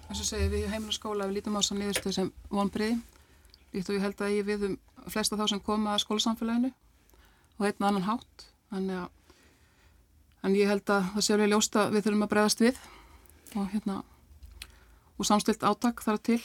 eins 0.08 0.24
og 0.24 0.26
segja, 0.26 0.50
við 0.50 0.66
heimil 0.74 0.90
og 0.90 0.98
skóla 0.98 1.30
við 1.30 1.38
lítum 1.38 1.54
á 1.54 1.60
þess 1.60 1.74
að 1.74 1.82
niðurstöðu 1.84 2.16
sem 2.18 2.32
vonbriði, 2.50 2.98
líkt 3.76 3.92
og 3.92 3.98
ég 3.98 4.06
held 4.08 4.26
að 4.26 4.34
ég 4.34 4.48
við 4.50 4.66
um 4.72 4.78
flesta 5.14 5.38
þá 5.38 5.46
sem 5.52 5.62
koma 5.62 5.94
að 5.94 6.02
skólasamfélaginu 6.02 6.72
og 7.60 7.68
einn 7.68 7.86
annan 7.86 8.08
hátt, 8.10 8.48
þannig 8.74 9.04
að 9.04 9.10
en 10.42 10.56
ég 10.58 10.70
held 10.70 10.90
að 10.90 11.06
það 11.14 11.24
sé 11.24 11.36
alveg 11.36 11.52
ljósta 11.52 11.86
við 11.92 12.06
þurfum 12.06 12.26
að 12.26 12.32
bregðast 12.32 12.62
við 12.62 12.80
og 13.54 13.68
hérna 13.70 14.00
og 15.18 15.28
samstilt 15.28 15.62
átak 15.66 16.02
þar 16.02 16.18
til 16.26 16.40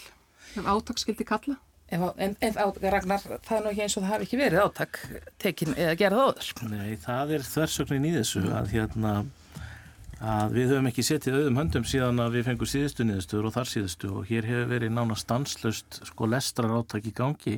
ef 0.55 0.69
átak 0.73 1.01
skildi 1.01 1.27
kalla. 1.27 1.57
En, 1.87 2.03
en, 2.19 2.33
en 2.43 2.55
Ragnar, 2.83 3.21
það 3.23 3.53
er 3.57 3.61
nú 3.63 3.69
ekki 3.71 3.83
eins 3.85 3.95
og 3.95 4.03
það 4.03 4.11
hafi 4.11 4.25
ekki 4.27 4.39
verið 4.41 4.63
átak 4.65 4.97
tekin 5.39 5.75
eða 5.77 5.93
gerað 5.99 6.23
áður. 6.25 6.49
Nei, 6.67 6.97
það 6.99 7.35
er 7.37 7.45
þversögnin 7.47 8.07
í 8.09 8.15
þessu 8.17 8.43
að 8.51 8.73
hérna 8.73 9.13
að 10.17 10.57
við 10.57 10.71
höfum 10.73 10.89
ekki 10.89 11.05
setið 11.05 11.37
auðum 11.37 11.59
höndum 11.61 11.85
síðan 11.87 12.21
að 12.23 12.37
við 12.37 12.47
fengum 12.47 12.69
síðustu 12.69 13.05
niðurstöður 13.05 13.49
og 13.49 13.53
þar 13.53 13.71
síðustu 13.71 14.11
og 14.17 14.29
hér 14.31 14.47
hefur 14.49 14.69
verið 14.71 14.93
nána 14.95 15.17
stanslust 15.17 15.99
sko 16.09 16.29
lestrar 16.29 16.73
átak 16.73 17.05
í 17.05 17.13
gangi 17.15 17.57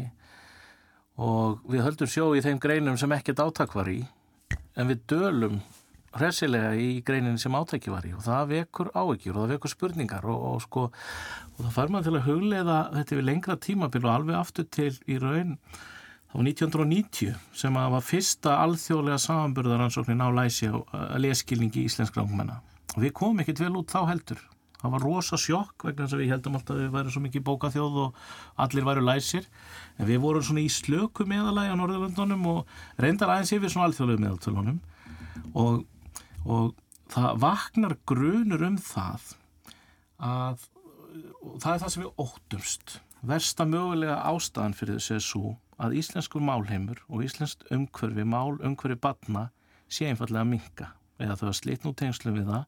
og 1.19 1.63
við 1.71 1.85
höldum 1.87 2.11
sjó 2.11 2.29
í 2.35 2.43
þeim 2.43 2.59
greinum 2.59 2.99
sem 2.99 3.15
ekkert 3.15 3.39
átak 3.45 3.75
var 3.79 3.89
í 3.91 4.01
en 4.75 4.91
við 4.91 5.05
dölum 5.07 5.61
hressilega 6.17 6.73
í 6.79 6.89
greinin 7.05 7.37
sem 7.41 7.55
átæki 7.55 7.93
var 7.93 8.07
í 8.09 8.15
og 8.17 8.25
það 8.25 8.51
vekur 8.53 8.91
áekjur 8.95 9.35
og 9.35 9.43
það 9.43 9.53
vekur 9.55 9.73
spurningar 9.75 10.25
og, 10.25 10.41
og 10.53 10.63
sko 10.65 10.87
og 10.89 11.61
það 11.61 11.75
fær 11.75 11.93
maður 11.93 12.09
til 12.09 12.17
að 12.17 12.27
huglega 12.29 12.79
þetta 12.97 13.19
við 13.19 13.27
lengra 13.29 13.59
tímabil 13.67 14.05
og 14.05 14.13
alveg 14.15 14.39
aftur 14.39 14.69
til 14.73 14.91
í 15.05 15.19
raun 15.21 15.57
þá 16.29 16.37
var 16.37 16.49
1990 16.49 17.35
sem 17.61 17.81
að 17.81 17.93
var 17.97 18.05
fyrsta 18.05 18.57
alþjóðlega 18.65 19.21
samanburðaransóknin 19.25 20.25
á 20.25 20.29
læsi 20.41 20.71
og 20.73 20.89
leskilningi 21.21 21.83
í 21.83 21.89
íslensk 21.89 22.17
langmenna 22.17 22.61
og 22.95 23.03
við 23.03 23.13
komum 23.17 23.43
ekkert 23.43 23.61
vel 23.63 23.75
út 23.79 23.93
þá 23.93 24.01
heldur. 24.09 24.41
Það 24.79 24.93
var 24.93 25.03
rosa 25.03 25.37
sjokk 25.39 25.83
vegna 25.89 26.05
þess 26.05 26.15
að 26.15 26.21
við 26.23 26.29
heldum 26.31 26.55
alltaf 26.55 26.75
að 26.75 26.81
við 26.81 26.91
værum 26.93 27.13
svo 27.13 27.21
mikið 27.25 27.43
bókaþjóð 27.49 27.97
og 28.05 28.19
allir 28.63 28.85
væru 28.87 29.01
læsir. 29.03 29.47
En 29.99 30.07
við 30.07 30.21
vorum 30.23 30.45
svona 30.45 30.63
í 30.63 30.69
slöku 30.71 31.25
meðalagi 31.27 31.73
á 31.75 31.79
Norðurlöndunum 31.79 32.45
og 32.53 32.77
reyndar 33.03 33.33
aðeins 33.33 33.51
yfir 33.57 33.73
svona 33.73 33.89
alþjóðlega 33.89 34.23
meðaltölunum. 34.23 34.77
Og 35.59 35.81
og 36.49 36.73
það 37.09 37.39
vaknar 37.43 37.95
grunur 38.09 38.65
um 38.65 38.77
það 38.81 39.29
að 40.19 40.65
það 41.61 41.71
er 41.73 41.81
það 41.83 41.93
sem 41.93 42.03
við 42.03 42.23
óttumst 42.25 42.99
versta 43.29 43.65
mögulega 43.67 44.19
ástæðan 44.29 44.75
fyrir 44.77 44.99
þessu 44.99 45.15
er 45.17 45.25
svo 45.25 45.53
að 45.79 45.95
íslenskur 45.99 46.43
málheimur 46.43 46.99
og 47.07 47.23
íslenskt 47.23 47.65
umhverfi, 47.73 48.25
mál 48.27 48.59
umhverfi 48.59 48.99
batna 48.99 49.47
sé 49.91 50.09
einfallega 50.09 50.43
að 50.43 50.51
minka 50.53 50.91
eða 51.19 51.37
þau 51.39 51.47
að 51.49 51.57
slitna 51.59 51.91
út 51.91 51.99
tengslu 51.99 52.33
við 52.35 52.51
það 52.51 52.67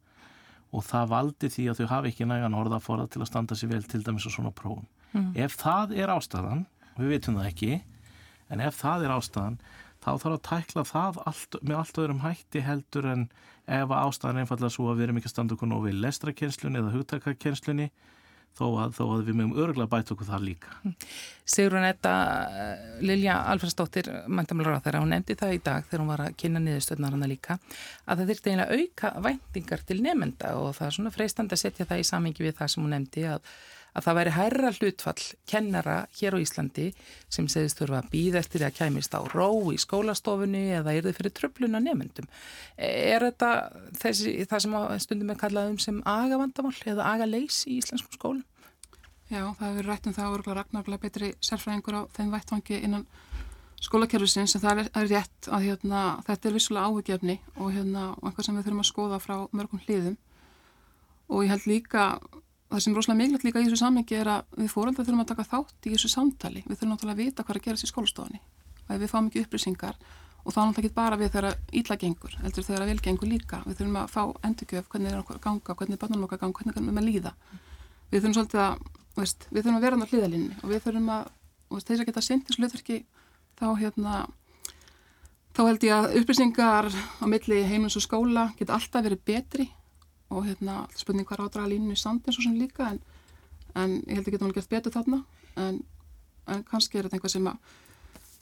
og 0.71 0.85
það 0.87 1.11
valdi 1.11 1.51
því 1.51 1.67
að 1.67 1.79
þau 1.81 1.87
hafi 1.91 2.11
ekki 2.11 2.27
nægan 2.27 2.57
orðaforða 2.57 3.07
til 3.11 3.21
að 3.21 3.29
standa 3.31 3.57
sér 3.59 3.73
vel 3.73 3.83
til 3.91 4.03
dæmis 4.05 4.27
á 4.27 4.31
svona 4.31 4.53
prófum. 4.55 4.85
Mm. 5.11 5.31
Ef 5.35 5.57
það 5.59 5.95
er 5.99 6.13
ástæðan, 6.13 6.65
við 6.95 7.11
veitum 7.11 7.39
það 7.39 7.49
ekki, 7.49 7.71
en 8.51 8.63
ef 8.63 8.77
það 8.79 9.05
er 9.05 9.15
ástæðan 9.17 9.57
þá 10.01 10.11
þarf 10.11 10.35
að 10.35 10.45
tækla 10.49 10.85
það 10.89 11.19
allt, 11.29 11.59
með 11.61 11.81
allt 11.81 11.99
öðrum 12.01 12.23
hætti 12.25 12.63
heldur 12.65 13.09
en 13.11 13.27
ef 13.71 13.93
ástæðan 13.93 14.41
einfallega 14.41 14.73
svo 14.73 14.89
að 14.91 14.99
við 14.99 15.07
erum 15.07 15.19
ekki 15.21 15.29
að 15.29 15.35
standa 15.35 15.57
okkur 15.57 15.69
nóg 15.69 15.85
við 15.85 15.99
lestrakennslunni 16.01 16.81
eða 16.81 16.95
hugtækarkennslunni 16.95 17.91
þó 18.57 18.65
að, 18.83 18.95
þó 18.97 19.03
að 19.05 19.27
við 19.29 19.37
mögum 19.39 19.59
örgulega 19.63 19.91
bæta 19.91 20.13
okkur 20.15 20.27
það 20.27 20.45
líka. 20.49 20.73
Sigrun 21.47 21.87
Etta, 21.87 22.13
Lilja 23.03 23.37
Alfredsdóttir, 23.51 24.09
mæntamlar 24.27 24.75
á 24.75 24.83
þeirra, 24.83 25.03
hún 25.03 25.13
nefndi 25.15 25.37
það 25.39 25.55
í 25.55 25.61
dag 25.63 25.87
þegar 25.87 26.03
hún 26.03 26.11
var 26.11 26.23
að 26.25 26.37
kynna 26.41 26.63
niðurstöðnar 26.65 27.15
hana 27.15 27.29
líka, 27.31 27.57
að 28.05 28.21
það 28.23 28.33
þurfti 28.33 28.51
eiginlega 28.51 28.79
auka 28.81 29.13
væntingar 29.27 29.85
til 29.87 29.99
nefnda 30.03 30.55
og 30.59 30.73
það 30.77 30.87
er 30.87 30.97
svona 30.97 31.13
freistandi 31.15 31.57
að 31.57 31.63
setja 31.63 31.87
það 31.87 32.03
í 32.03 32.09
samingi 32.11 32.45
við 32.45 32.57
það 32.59 32.73
sem 32.73 32.83
hún 32.83 32.95
nefndi 32.97 33.25
að 33.31 33.53
að 33.91 34.05
það 34.05 34.17
væri 34.17 34.33
hærra 34.35 34.71
hlutfall 34.75 35.23
kennara 35.49 35.95
hér 36.19 36.37
á 36.37 36.43
Íslandi 36.43 36.87
sem 37.31 37.47
segist 37.51 37.81
þurfa 37.81 37.99
að 38.01 38.11
býða 38.13 38.39
eftir 38.39 38.65
að 38.67 38.77
kæmist 38.77 39.15
á 39.17 39.21
ró 39.33 39.49
í 39.73 39.79
skólastofunni 39.81 40.63
eða 40.77 40.95
er 40.95 41.09
þið 41.09 41.17
fyrir 41.19 41.35
tröfluna 41.39 41.81
nefnendum. 41.83 42.29
Er 42.77 43.25
þetta 43.27 43.51
þessi, 43.99 44.37
það 44.47 44.65
sem 44.65 44.77
stundum 45.05 45.33
er 45.33 45.41
kallað 45.41 45.73
um 45.73 45.81
sem 45.81 45.99
agavandamál 46.07 46.75
eða 46.85 47.09
agaleis 47.15 47.65
í 47.67 47.81
íslenskum 47.81 48.15
skólum? 48.15 48.47
Já, 49.31 49.45
það 49.59 49.67
hefur 49.67 49.87
rætt 49.87 50.07
um 50.07 50.15
það 50.15 50.25
að 50.25 50.33
orðla 50.37 50.55
ragnarlega 50.57 51.03
betri 51.05 51.27
sérfræðingur 51.39 51.99
á 51.99 52.01
þeim 52.15 52.33
vættvangi 52.33 52.81
innan 52.83 53.05
skólakerfisins 53.81 54.57
en 54.57 54.63
það 54.63 54.81
er, 54.81 54.89
er 54.99 55.07
rétt 55.09 55.47
að 55.47 55.67
hérna, 55.69 56.01
þetta 56.27 56.49
er 56.49 56.55
vissulega 56.57 56.89
áhugjefni 56.89 57.37
og 57.55 57.71
hérna, 57.71 58.09
eitthvað 58.19 58.47
sem 58.47 58.57
við 58.57 58.67
þurfum 58.67 58.83
að 58.83 58.89
skoða 58.89 59.21
frá 59.23 59.35
mörgum 59.55 59.81
hlýðum 59.85 60.17
og 61.31 61.45
ég 61.45 61.53
held 61.53 61.67
líka 61.69 62.05
það 62.71 62.83
sem 62.83 62.93
er 62.93 62.97
rosalega 62.99 63.19
mikilvægt 63.19 63.45
líka 63.47 63.61
í 63.61 63.67
þessu 63.67 63.79
samengi 63.81 64.17
er 64.17 64.29
að 64.31 64.57
við 64.57 64.71
fóröldar 64.71 65.05
þurfum 65.07 65.23
að 65.23 65.29
taka 65.31 65.47
þátt 65.51 65.87
í 65.87 65.93
þessu 65.95 66.11
samtali. 66.11 66.63
Við 66.67 66.77
þurfum 66.77 66.93
náttúrulega 66.93 67.17
að 67.17 67.23
vita 67.25 67.43
hvað 67.43 67.55
er 67.55 67.59
að 67.59 67.65
gera 67.65 67.79
þessi 67.79 67.91
skólastofunni. 67.91 68.41
Og 68.85 68.93
ef 68.95 69.01
við 69.01 69.11
fáum 69.11 69.27
ekki 69.27 69.43
upplýsingar 69.45 69.99
og 70.41 70.55
þá 70.55 70.59
náttúrulega 70.61 70.81
ekki 70.81 70.95
bara 70.95 71.19
við 71.19 71.33
þegar 71.35 71.57
ítla 71.81 71.97
gengur 72.01 72.37
heldur 72.41 72.67
þegar 72.67 72.87
vel 72.87 73.03
gengur 73.07 73.31
líka. 73.31 73.61
Við 73.67 73.81
þurfum 73.81 73.99
að 74.01 74.13
fá 74.15 74.23
endurgjöf 74.47 74.89
hvernig 74.91 75.11
er 75.11 75.19
okkur 75.21 75.37
að 75.37 75.45
ganga 75.47 75.75
hvernig 75.81 75.97
er 75.97 76.01
barnanum 76.01 76.25
okkar 76.27 76.41
ganga, 76.41 76.57
hvernig 76.61 76.79
er 76.79 76.95
með 76.95 77.07
líða. 77.09 77.33
Við 78.11 78.23
þurfum 78.23 78.37
svolítið 78.39 78.63
að 78.65 78.85
veist, 79.19 79.47
við 79.51 79.65
þurfum 79.65 79.79
að 79.79 79.85
vera 79.85 79.99
á 79.99 80.09
hlýðalinni 80.11 80.59
og 80.61 80.71
við 80.71 80.85
þurfum 80.85 81.11
að 81.11 81.27
veist, 81.75 81.87
þess 81.91 81.99
að 81.99 82.09
geta 82.09 82.23
sint 82.25 82.47
þessu 82.47 82.63
hlutverki 82.63 82.97
þá 83.59 83.67
hérna 83.81 84.15
þá 85.51 85.61
held 85.67 85.85
ég 85.85 85.95
að 85.97 86.17
upplýsingar 86.21 86.89
á 86.91 87.25
milli 87.27 87.61
heimins 87.67 87.97
og 87.99 88.05
skóla 88.05 88.49
geta 88.57 88.77
alltaf 88.77 89.05
verið 89.05 89.23
betri 89.27 89.67
og 90.31 90.47
hérna 90.47 90.81
spurning 90.97 91.27
hvað 91.27 91.39
er 91.39 91.45
ádraga 91.45 91.71
línu 91.73 91.93
í 91.93 91.99
sandin 91.99 92.35
svo 92.35 92.45
sem 92.45 92.57
líka 92.57 92.89
en, 92.93 92.99
en 93.75 93.99
ég 94.07 94.17
held 94.17 94.27
að 94.27 94.33
geta 94.35 94.47
alveg 94.47 94.59
gert 94.61 94.73
betur 94.73 94.95
þarna. 94.95 95.21
En, 95.59 95.79
en 96.51 96.65
kannski 96.67 96.99
er 96.99 97.07
þetta 97.07 97.19
einhvað 97.19 97.35
sem 97.35 97.51
að 97.51 97.77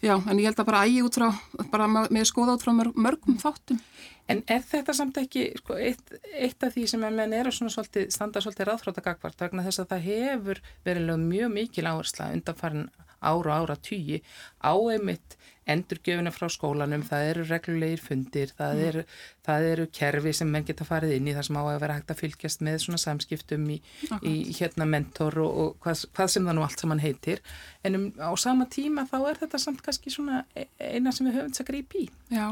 já, 0.06 0.14
en 0.16 0.40
ég 0.40 0.48
held 0.48 0.62
að 0.62 0.70
bara 0.70 0.86
ægi 0.88 1.02
út 1.08 1.20
frá 1.20 1.28
bara 1.74 1.90
með 1.90 2.30
skoða 2.30 2.56
út 2.56 2.64
frá 2.64 2.74
mörg, 2.78 2.96
mörgum 2.96 3.40
þáttum. 3.42 3.82
En 4.30 4.44
er 4.46 4.62
þetta 4.62 4.94
samt 4.94 5.18
ekki 5.18 5.48
sko, 5.58 5.76
eitt, 5.82 6.14
eitt 6.38 6.64
af 6.64 6.76
því 6.76 6.86
sem 6.92 7.04
er 7.04 7.16
með 7.18 7.34
neyru 7.34 7.54
svolítið, 7.56 8.12
standa 8.14 8.44
svolítið 8.46 8.70
ráðfráta 8.70 9.04
gagvart 9.06 9.42
vegna 9.42 9.66
þess 9.66 9.82
að 9.84 9.94
það 9.96 10.10
hefur 10.10 10.64
verið 10.86 11.14
mjög 11.26 11.54
mikil 11.56 11.88
áhersla 11.90 12.30
undan 12.36 12.60
farin 12.60 12.90
ára 13.20 13.60
ára 13.60 13.76
tíu 13.76 14.20
á 14.64 14.72
einmitt 14.72 15.36
endurgjöfuna 15.74 16.32
frá 16.34 16.48
skólanum, 16.52 17.04
það 17.06 17.32
eru 17.32 17.46
reglulegir 17.50 18.02
fundir, 18.04 18.54
það 18.58 18.74
mm. 18.76 18.86
eru, 18.90 19.04
það 19.46 19.68
eru 19.72 19.88
kerfi 20.00 20.34
sem 20.36 20.52
menn 20.52 20.68
geta 20.68 20.88
farið 20.88 21.16
inn 21.18 21.30
í 21.30 21.36
það 21.38 21.48
sem 21.50 21.60
á 21.60 21.64
að 21.64 21.82
vera 21.84 21.98
hægt 21.98 22.14
að 22.14 22.22
fylgjast 22.24 22.64
með 22.66 22.78
svona 22.86 23.02
samskiptum 23.02 23.68
í, 23.74 23.80
í 24.26 24.36
hérna 24.60 24.88
mentor 24.90 25.40
og, 25.44 25.60
og 25.64 25.76
hvað, 25.84 26.06
hvað 26.18 26.32
sem 26.36 26.50
það 26.50 26.58
nú 26.58 26.66
allt 26.66 26.86
saman 26.86 27.04
heitir 27.04 27.44
en 27.84 28.00
um, 28.00 28.08
á 28.20 28.32
sama 28.40 28.68
tíma 28.72 29.06
þá 29.10 29.18
er 29.22 29.44
þetta 29.44 29.62
samt 29.62 29.84
kannski 29.86 30.14
svona 30.14 30.42
e, 30.56 30.66
eina 30.78 31.14
sem 31.16 31.30
við 31.30 31.40
höfum 31.40 31.54
þess 31.54 31.64
að 31.64 31.70
grípi 31.72 32.06
í. 32.06 32.10
Já, 32.34 32.48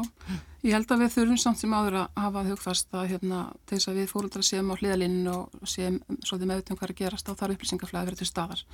ég 0.64 0.76
held 0.76 0.94
að 0.94 1.04
við 1.04 1.14
þurfum 1.16 1.40
samt 1.42 1.62
sem 1.62 1.74
áður 1.74 2.00
að 2.02 2.22
hafa 2.22 2.44
hugfast 2.48 2.94
að 2.96 3.10
hérna 3.14 3.42
þess 3.70 3.90
að 3.90 4.00
við 4.00 4.12
fóröldra 4.12 4.46
séum 4.46 4.72
á 4.72 4.78
hliðalinn 4.78 5.20
og 5.32 5.58
séum 5.68 6.00
svolítið 6.22 6.52
meðutum 6.52 6.80
hvað 6.80 6.88
er 6.88 6.94
að 6.94 7.02
gerast 7.02 7.28
á 7.30 7.38
þar 7.38 7.54
upplýsingaflæði 7.56 8.10
verið 8.10 8.22
til 8.22 8.30
staðar 8.30 8.64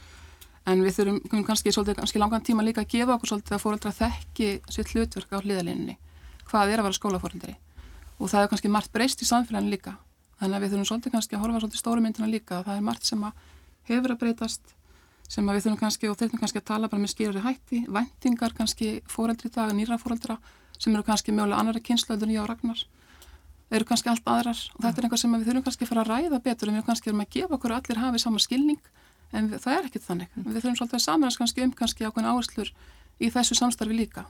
en 0.71 0.81
við 0.85 0.97
þurfum 0.97 1.45
kannski, 1.45 1.73
svolítið, 1.75 1.99
kannski 2.01 2.23
langan 2.23 2.45
tíma 2.45 2.65
líka 2.65 2.85
að 2.85 2.95
gefa 2.95 3.17
okkur 3.19 3.35
svolítið 3.35 3.57
að 3.57 3.63
fóröldra 3.65 3.93
þekki 3.99 4.49
sitt 4.73 4.95
hlutverk 4.95 5.35
á 5.37 5.39
hliðalínunni 5.45 5.99
hvað 6.49 6.73
er 6.73 6.81
að 6.81 6.89
vera 6.89 6.99
skólafóröldri 6.99 7.57
og 8.19 8.31
það 8.31 8.45
er 8.45 8.51
kannski 8.53 8.71
margt 8.73 8.93
breyst 8.95 9.23
í 9.23 9.29
samfélaginu 9.29 9.75
líka. 9.75 9.97
Þannig 10.39 10.57
að 10.57 10.65
við 10.65 10.73
þurfum 10.73 10.89
svolítið 10.91 11.15
kannski 11.15 11.37
að 11.37 11.43
horfa 11.45 11.61
svolítið 11.63 11.81
stóru 11.81 12.05
myndina 12.05 12.31
líka. 12.31 12.63
Það 12.67 12.79
er 12.79 12.85
margt 12.87 13.09
sem 13.09 13.23
að 13.27 13.45
hefur 13.91 14.15
að 14.15 14.21
breytast 14.23 14.75
sem 15.29 15.49
að 15.49 15.57
við 15.57 15.65
þurfum 15.65 15.81
kannski 15.83 16.11
og 16.11 16.19
þurfum 16.21 16.43
kannski 16.43 16.61
að 16.61 16.67
tala 16.71 16.91
bara 16.93 17.03
með 17.03 17.13
skýrari 17.15 17.45
hætti. 17.45 17.81
Vendingar 17.91 18.55
kannski 18.57 18.91
fóröldri 19.11 19.51
í 19.51 19.55
dag, 19.55 19.73
nýra 19.75 19.99
fóröldra 19.99 20.39
sem 20.79 20.95
eru 20.95 21.07
kannski 21.07 21.35
mjögulega 21.35 21.61
annara 21.61 22.47
ragnar 22.49 22.85
eru 23.75 23.85
kannski 23.89 24.11
allt 24.11 24.27
aðrar. 24.29 24.59
Og 24.77 24.85
þetta 24.85 25.01
er 25.01 25.07
einhvað 25.07 25.21
sem 25.21 25.33
við 25.35 25.47
þurfum 25.49 25.65
kannski 25.67 25.85
að 25.85 25.91
fara 25.91 26.03
að 26.05 26.11
ræða 26.13 26.39
betur 26.45 26.71
en 26.71 26.77
við 26.79 26.85
kannski 26.87 27.11
erum 27.11 27.23
að 27.25 27.31
gefa 27.35 27.57
okkur 27.57 27.73
allir 27.75 27.99
hafi 27.99 28.21
sama 28.23 28.39
skilning 28.39 28.83
en 29.33 29.51
við, 29.51 29.61
það 29.65 29.77
er 29.79 29.91
ekkit 29.91 30.09
þannig. 30.09 30.33
Mm. 30.35 30.47
Við 30.49 30.61
þurfum 30.61 30.79
svolítið 30.81 31.01
að 31.01 31.05
samanast 31.09 31.41
kannski 31.41 31.65
um 31.65 31.77
kannski 31.79 32.09
ákveðin 32.09 32.31
áherslur 32.33 32.73
í 33.21 33.31
þessu 33.35 33.59
samstarfi 33.59 33.97
líka. 33.97 34.27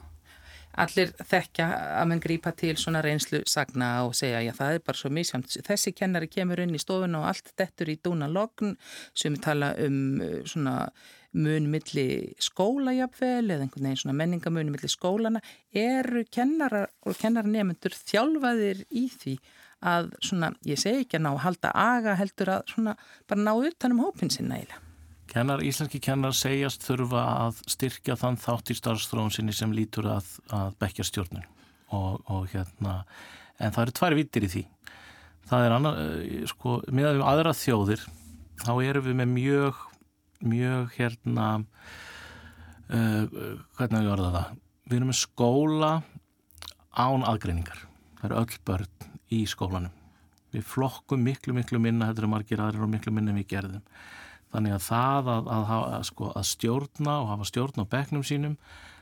Allir 0.75 1.13
þekkja 1.23 1.65
að 2.01 2.07
mann 2.11 2.21
grýpa 2.23 2.51
til 2.57 2.73
svona 2.75 2.99
reynslu 3.03 3.39
sagna 3.47 3.89
og 4.03 4.15
segja 4.17 4.41
já 4.43 4.51
það 4.57 4.73
er 4.75 4.81
bara 4.83 4.99
svo 4.99 5.11
mísjönd. 5.13 5.47
Þessi 5.63 5.93
kennari 5.95 6.27
kemur 6.27 6.59
inn 6.59 6.75
í 6.75 6.81
stofun 6.81 7.15
og 7.15 7.29
allt 7.29 7.53
dettur 7.55 7.93
í 7.93 7.95
dúna 8.03 8.27
logn 8.27 8.75
sem 9.15 9.37
tala 9.39 9.71
um 9.85 10.19
uh, 10.19 10.41
svona 10.43 10.89
munmilli 11.35 12.35
skólajafvel 12.43 13.51
eða 13.51 13.65
einhvern 13.65 13.87
veginn 13.87 14.01
svona 14.03 14.17
menningamunmilli 14.19 14.91
skólana. 14.91 15.41
Eru 15.71 16.25
kennarar 16.31 16.91
og 17.07 17.19
kennarnefnendur 17.19 17.95
þjálfaðir 17.95 18.85
í 18.91 19.07
því 19.11 19.35
að 19.85 20.11
svona, 20.23 20.53
ég 20.67 20.79
segi 20.81 21.05
ekki 21.05 21.19
að 21.19 21.25
ná 21.27 21.31
að 21.33 21.43
halda 21.45 21.75
aga 21.75 22.15
heldur 22.19 22.51
að 22.57 22.73
svona 22.73 22.95
bara 23.29 23.47
ná 23.47 23.53
utanum 23.55 24.03
hópin 24.05 24.31
sinna 24.33 24.59
eiginlega? 24.59 24.84
Kennar, 25.35 25.59
íslenski 25.67 25.99
kennar 25.99 26.31
segjast 26.31 26.85
þurfa 26.87 27.21
að 27.41 27.57
styrkja 27.67 28.15
þann 28.15 28.37
þátt 28.39 28.69
í 28.71 28.75
starfstróun 28.77 29.33
sinni 29.35 29.51
sem 29.51 29.73
lítur 29.75 30.07
að, 30.07 30.29
að 30.55 30.77
bekja 30.79 31.03
stjórnun 31.03 31.43
og, 31.91 32.21
og 32.31 32.45
hérna, 32.53 33.01
en 33.59 33.75
það 33.75 33.81
eru 33.83 33.95
tvær 33.99 34.15
vittir 34.15 34.47
í 34.47 34.51
því. 34.53 34.63
Það 35.51 35.65
er 35.65 35.75
annar, 35.75 35.99
eh, 36.05 36.47
sko, 36.47 36.77
miðað 36.87 37.19
við 37.19 37.25
aðra 37.33 37.55
þjóðir, 37.65 38.07
þá 38.63 38.71
erum 38.87 39.07
við 39.09 39.19
með 39.19 39.31
mjög, 39.33 39.83
mjög 40.55 40.97
hérna, 41.01 41.51
uh, 42.87 43.37
hvernig 43.75 43.99
við 43.99 44.11
verðum 44.13 44.39
það? 44.39 44.57
Við 44.87 44.99
erum 45.01 45.11
með 45.11 45.21
skóla 45.25 45.93
án 46.95 47.27
aðgreiningar. 47.27 47.87
Það 48.21 48.29
eru 48.31 48.43
öll 48.45 48.61
börn 48.71 49.09
í 49.35 49.45
skólanum. 49.51 50.03
Við 50.55 50.69
flokkum 50.71 51.27
miklu, 51.27 51.59
miklu 51.59 51.83
minna, 51.83 52.07
þetta 52.07 52.23
eru 52.23 52.37
margir 52.39 52.63
aðrir 52.63 52.87
og 52.87 52.95
miklu 52.95 53.11
minna 53.11 53.35
við 53.35 53.51
gerðum. 53.51 53.83
Þannig 54.55 54.75
að 54.77 54.83
það 54.85 55.29
að, 55.35 55.47
að, 55.51 55.71
að, 55.75 56.01
sko, 56.07 56.31
að 56.31 56.45
stjórna 56.47 57.15
og 57.21 57.31
hafa 57.33 57.47
stjórn 57.49 57.83
á 57.83 57.91
beknum 57.91 58.23
sínum, 58.23 58.53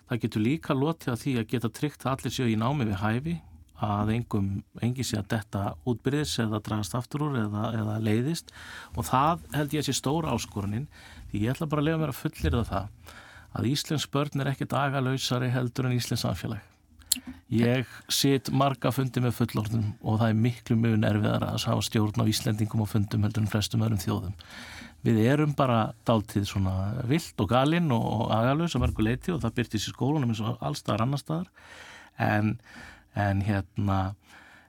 það 0.09 0.21
getur 0.23 0.45
líka 0.47 0.73
lotið 0.73 1.13
að 1.13 1.19
því 1.23 1.33
að 1.37 1.49
geta 1.51 1.73
tryggt 1.77 2.05
að 2.07 2.15
allir 2.15 2.33
séu 2.33 2.47
í 2.49 2.55
námi 2.57 2.87
við 2.89 3.01
hæfi, 3.03 3.35
að 3.83 4.13
engum, 4.15 4.49
engi 4.85 5.05
sé 5.05 5.19
að 5.19 5.29
detta 5.33 5.63
útbyrðis 5.89 6.37
eða 6.43 6.61
dragast 6.63 6.95
aftur 6.97 7.25
úr 7.27 7.39
eða, 7.41 7.65
eða 7.75 7.97
leiðist 8.05 8.53
og 8.95 9.07
það 9.09 9.43
held 9.57 9.75
ég 9.75 9.83
að 9.83 9.89
sé 9.89 9.95
stóra 9.97 10.33
áskorunin 10.33 10.85
því 11.31 11.43
ég 11.43 11.55
ætla 11.55 11.69
bara 11.69 11.83
að 11.83 11.89
lega 11.89 12.01
mér 12.03 12.13
að 12.13 12.21
fullir 12.21 12.59
það 12.69 13.15
að 13.53 13.69
Íslensk 13.69 14.13
börn 14.13 14.41
er 14.41 14.53
ekki 14.53 14.69
dagalausari 14.69 15.51
heldur 15.53 15.89
en 15.89 15.97
Íslensk 15.97 16.23
samfélag. 16.23 16.72
Ég 17.53 17.89
sit 18.11 18.49
marga 18.53 18.91
fundi 18.93 19.21
með 19.23 19.35
fullorðum 19.39 19.89
og 20.01 20.21
það 20.21 20.31
er 20.31 20.39
miklu 20.45 20.77
mjög 20.79 20.95
nerviðar 21.03 21.45
að 21.49 21.67
hafa 21.67 21.85
stjórn 21.85 22.23
á 22.23 22.31
Íslendingum 22.31 22.85
og 22.85 22.89
fundum 22.89 23.27
heldur 23.27 23.43
en 23.43 23.51
flestum 23.51 23.85
öðrum 23.85 24.01
þjóðum 24.01 24.37
við 25.03 25.19
erum 25.27 25.53
bara 25.57 25.91
dáltið 26.07 26.45
svona 26.47 26.73
vilt 27.09 27.39
og 27.43 27.49
galinn 27.51 27.91
og 27.91 28.31
agalus 28.31 28.77
að 28.77 28.85
verku 28.85 29.03
leiti 29.03 29.33
og 29.33 29.41
það 29.43 29.57
byrtist 29.59 29.89
í 29.89 29.91
skólunum 29.91 30.31
eins 30.31 30.41
og 30.43 30.61
allstaðar 30.63 31.03
annar 31.05 31.21
staðar 31.21 31.49
en, 32.23 32.53
en 33.19 33.43
hérna 33.43 33.99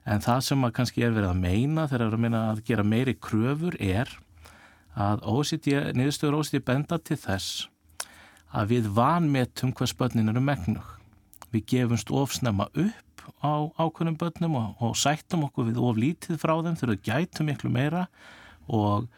en 0.05 0.21
það 0.21 0.41
sem 0.49 0.67
að 0.67 0.75
kannski 0.79 1.05
er 1.05 1.15
verið 1.15 1.31
að 1.31 1.41
meina 1.45 1.87
þegar 1.87 2.17
að 2.17 2.25
meina 2.25 2.41
að 2.51 2.61
gera 2.67 2.85
meiri 2.85 3.15
kröfur 3.15 3.79
er 3.79 4.11
að 4.95 5.23
OCD, 5.27 5.71
niðurstöður 5.95 6.39
OCD 6.41 6.59
benda 6.67 6.99
til 6.99 7.17
þess 7.19 7.65
að 8.55 8.75
við 8.75 8.91
vanmetum 8.95 9.73
hvað 9.75 9.91
spönnin 9.91 10.31
eru 10.31 10.43
megnug. 10.43 10.85
Við 11.55 11.65
gefumst 11.71 12.11
ofsnema 12.11 12.69
upp 12.73 13.25
á 13.41 13.53
ákveðnum 13.79 14.19
bönnum 14.21 14.59
og, 14.59 14.83
og 14.83 14.99
sættum 14.99 15.47
okkur 15.47 15.71
við 15.71 15.81
oflítið 15.81 16.39
frá 16.41 16.57
þeim 16.59 16.77
þegar 16.77 16.93
við 16.93 17.05
gætum 17.07 17.49
miklu 17.49 17.73
meira 17.73 18.05
og 18.67 19.09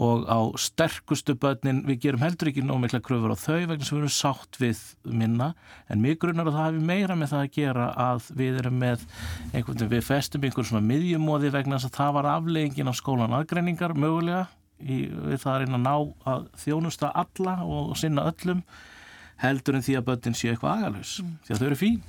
og 0.00 0.24
á 0.32 0.40
sterkustu 0.56 1.34
börnin 1.36 1.82
við 1.84 1.98
gerum 2.06 2.22
heldur 2.24 2.48
ekki 2.48 2.62
nómikla 2.64 3.02
kröfur 3.04 3.34
á 3.34 3.36
þau 3.36 3.66
vegna 3.68 3.84
sem 3.84 3.98
við 3.98 4.04
erum 4.04 4.14
sátt 4.14 4.58
við 4.60 4.78
minna. 5.04 5.50
En 5.92 6.00
mig 6.00 6.16
grunnar 6.22 6.48
að 6.48 6.56
það 6.56 6.68
hafi 6.68 6.84
meira 6.88 7.16
með 7.20 7.32
það 7.34 7.42
að 7.44 7.50
gera 7.56 7.88
að 8.06 8.30
við 8.38 8.60
erum 8.62 8.78
með 8.80 9.04
einhvern 9.52 9.76
veginn 9.76 9.92
við 9.92 10.06
festum 10.06 10.46
einhvern 10.46 10.68
svona 10.70 10.88
miðjumóði 10.88 11.52
vegna 11.52 11.76
þess 11.76 11.90
að 11.90 11.98
það 11.98 12.14
var 12.16 12.30
afleggingin 12.32 12.92
af 12.92 12.96
skólan 13.00 13.36
aðgreiningar 13.36 13.96
mögulega 13.98 14.46
í, 14.80 15.02
við 15.10 15.42
það 15.42 15.52
er 15.52 15.66
einn 15.66 15.78
að 15.80 15.84
ná 15.84 15.94
að 16.32 16.48
þjónusta 16.64 17.12
alla 17.24 17.58
og 17.66 17.92
sinna 18.00 18.24
öllum 18.30 18.64
heldur 19.42 19.78
en 19.78 19.84
því 19.86 19.98
að 19.98 20.08
börnin 20.08 20.36
sé 20.38 20.52
eitthvað 20.52 20.78
agalus 20.78 21.18
mm. 21.22 21.36
því 21.44 21.54
að 21.54 21.60
þau 21.60 21.68
eru 21.70 21.80
fín 21.84 22.00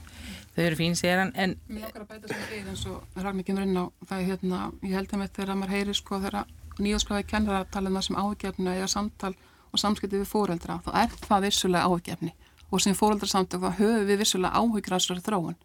Þau 0.51 0.65
eru 0.65 0.75
fín, 0.75 0.95
sér 0.99 1.21
hann, 1.21 1.29
en... 1.39 1.53
Mér 1.71 1.85
okkar 1.87 2.03
að 2.03 2.09
bæta 2.09 2.27
sem 2.33 2.41
við 2.51 2.65
eins 2.73 2.81
og 2.91 3.21
Ragnar 3.23 3.45
kemur 3.47 3.63
inn 3.63 3.77
á 3.79 3.87
það 4.03 4.17
er 4.17 4.25
hérna, 4.27 4.57
ég 4.83 4.97
held 4.97 5.13
að 5.13 5.21
með 5.21 5.29
þegar 5.37 5.59
maður 5.61 5.75
heyri 5.77 5.95
sko 5.95 6.19
þegar 6.19 6.49
nýjóskráði 6.83 7.27
kennara 7.29 7.61
að 7.61 7.69
tala 7.71 7.87
um 7.87 7.95
það 7.95 8.05
sem 8.07 8.17
áhugjefni 8.19 8.73
eða 8.73 8.89
samtal 8.91 9.31
og 9.71 9.79
samskipti 9.79 10.19
við 10.19 10.27
fóreldra 10.27 10.77
þá 10.83 10.91
er 11.05 11.15
það 11.23 11.45
vissulega 11.47 11.87
áhugjefni 11.87 12.33
og 12.71 12.83
sem 12.83 12.95
fóreldrasamtök 12.99 13.63
þá 13.63 13.79
höfum 13.79 14.05
við 14.07 14.21
vissulega 14.25 14.59
áhugjur 14.59 14.95
að 14.95 15.03
þessari 15.03 15.25
þróun. 15.25 15.57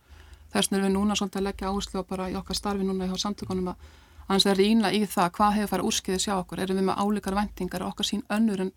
Þess 0.54 0.70
vegna 0.70 0.78
er 0.78 0.86
við 0.86 0.94
núna 0.94 1.16
svolítið 1.18 1.40
að 1.40 1.46
leggja 1.46 1.70
áherslu 1.70 2.02
á 2.02 2.10
bara 2.10 2.28
í 2.30 2.36
okkar 2.38 2.58
starfi 2.58 2.86
núna 2.86 3.06
í 3.06 3.18
samtökunum 3.22 3.70
að 3.72 3.86
aðeins 4.26 4.46
það 4.46 4.52
er 4.52 4.62
ína 4.66 4.92
í 4.94 5.00
það 5.06 5.32
hvað 5.36 5.56
hefur 5.56 5.72
farið 5.72 5.88
úrskiðið 5.90 6.22
sjá 6.24 6.34
okkur, 6.36 6.62
erum 6.62 6.80
við 6.80 6.86
með 6.88 7.02
álíkar 7.02 7.36
vendingar 7.38 7.84
og 7.86 7.92
okkar 7.94 8.08
sín 8.08 8.24
önnur 8.32 8.62
en, 8.64 8.72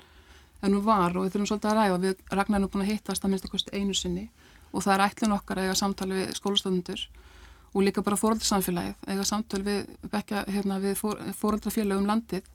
en 0.61 0.73
nú 0.73 0.81
var 0.83 1.15
og 1.15 1.25
við 1.25 1.35
þurfum 1.35 1.49
svolítið 1.51 1.71
að 1.71 1.79
ræða. 1.79 1.97
Við 2.03 2.23
Ragnar 2.35 2.59
erum 2.59 2.71
búin 2.73 2.85
að 2.85 2.91
hittast 2.91 3.25
að 3.25 3.33
minnst 3.33 3.47
okkur 3.47 3.65
einu 3.73 3.95
sinni 3.97 4.27
og 4.69 4.85
það 4.85 4.93
er 4.95 5.03
ætlun 5.07 5.35
okkar 5.37 5.59
að 5.59 5.67
eiga 5.67 5.79
samtali 5.79 6.17
við 6.19 6.31
skólastöðundur 6.37 7.03
og 7.69 7.85
líka 7.85 8.03
bara 8.05 8.19
fóröldarsamfélagið 8.19 9.09
eiga 9.09 9.25
samtali 9.25 9.65
við, 9.69 9.91
hérna, 10.55 10.79
við 10.83 11.03
fóröldarfélagum 11.39 12.09
landið 12.09 12.47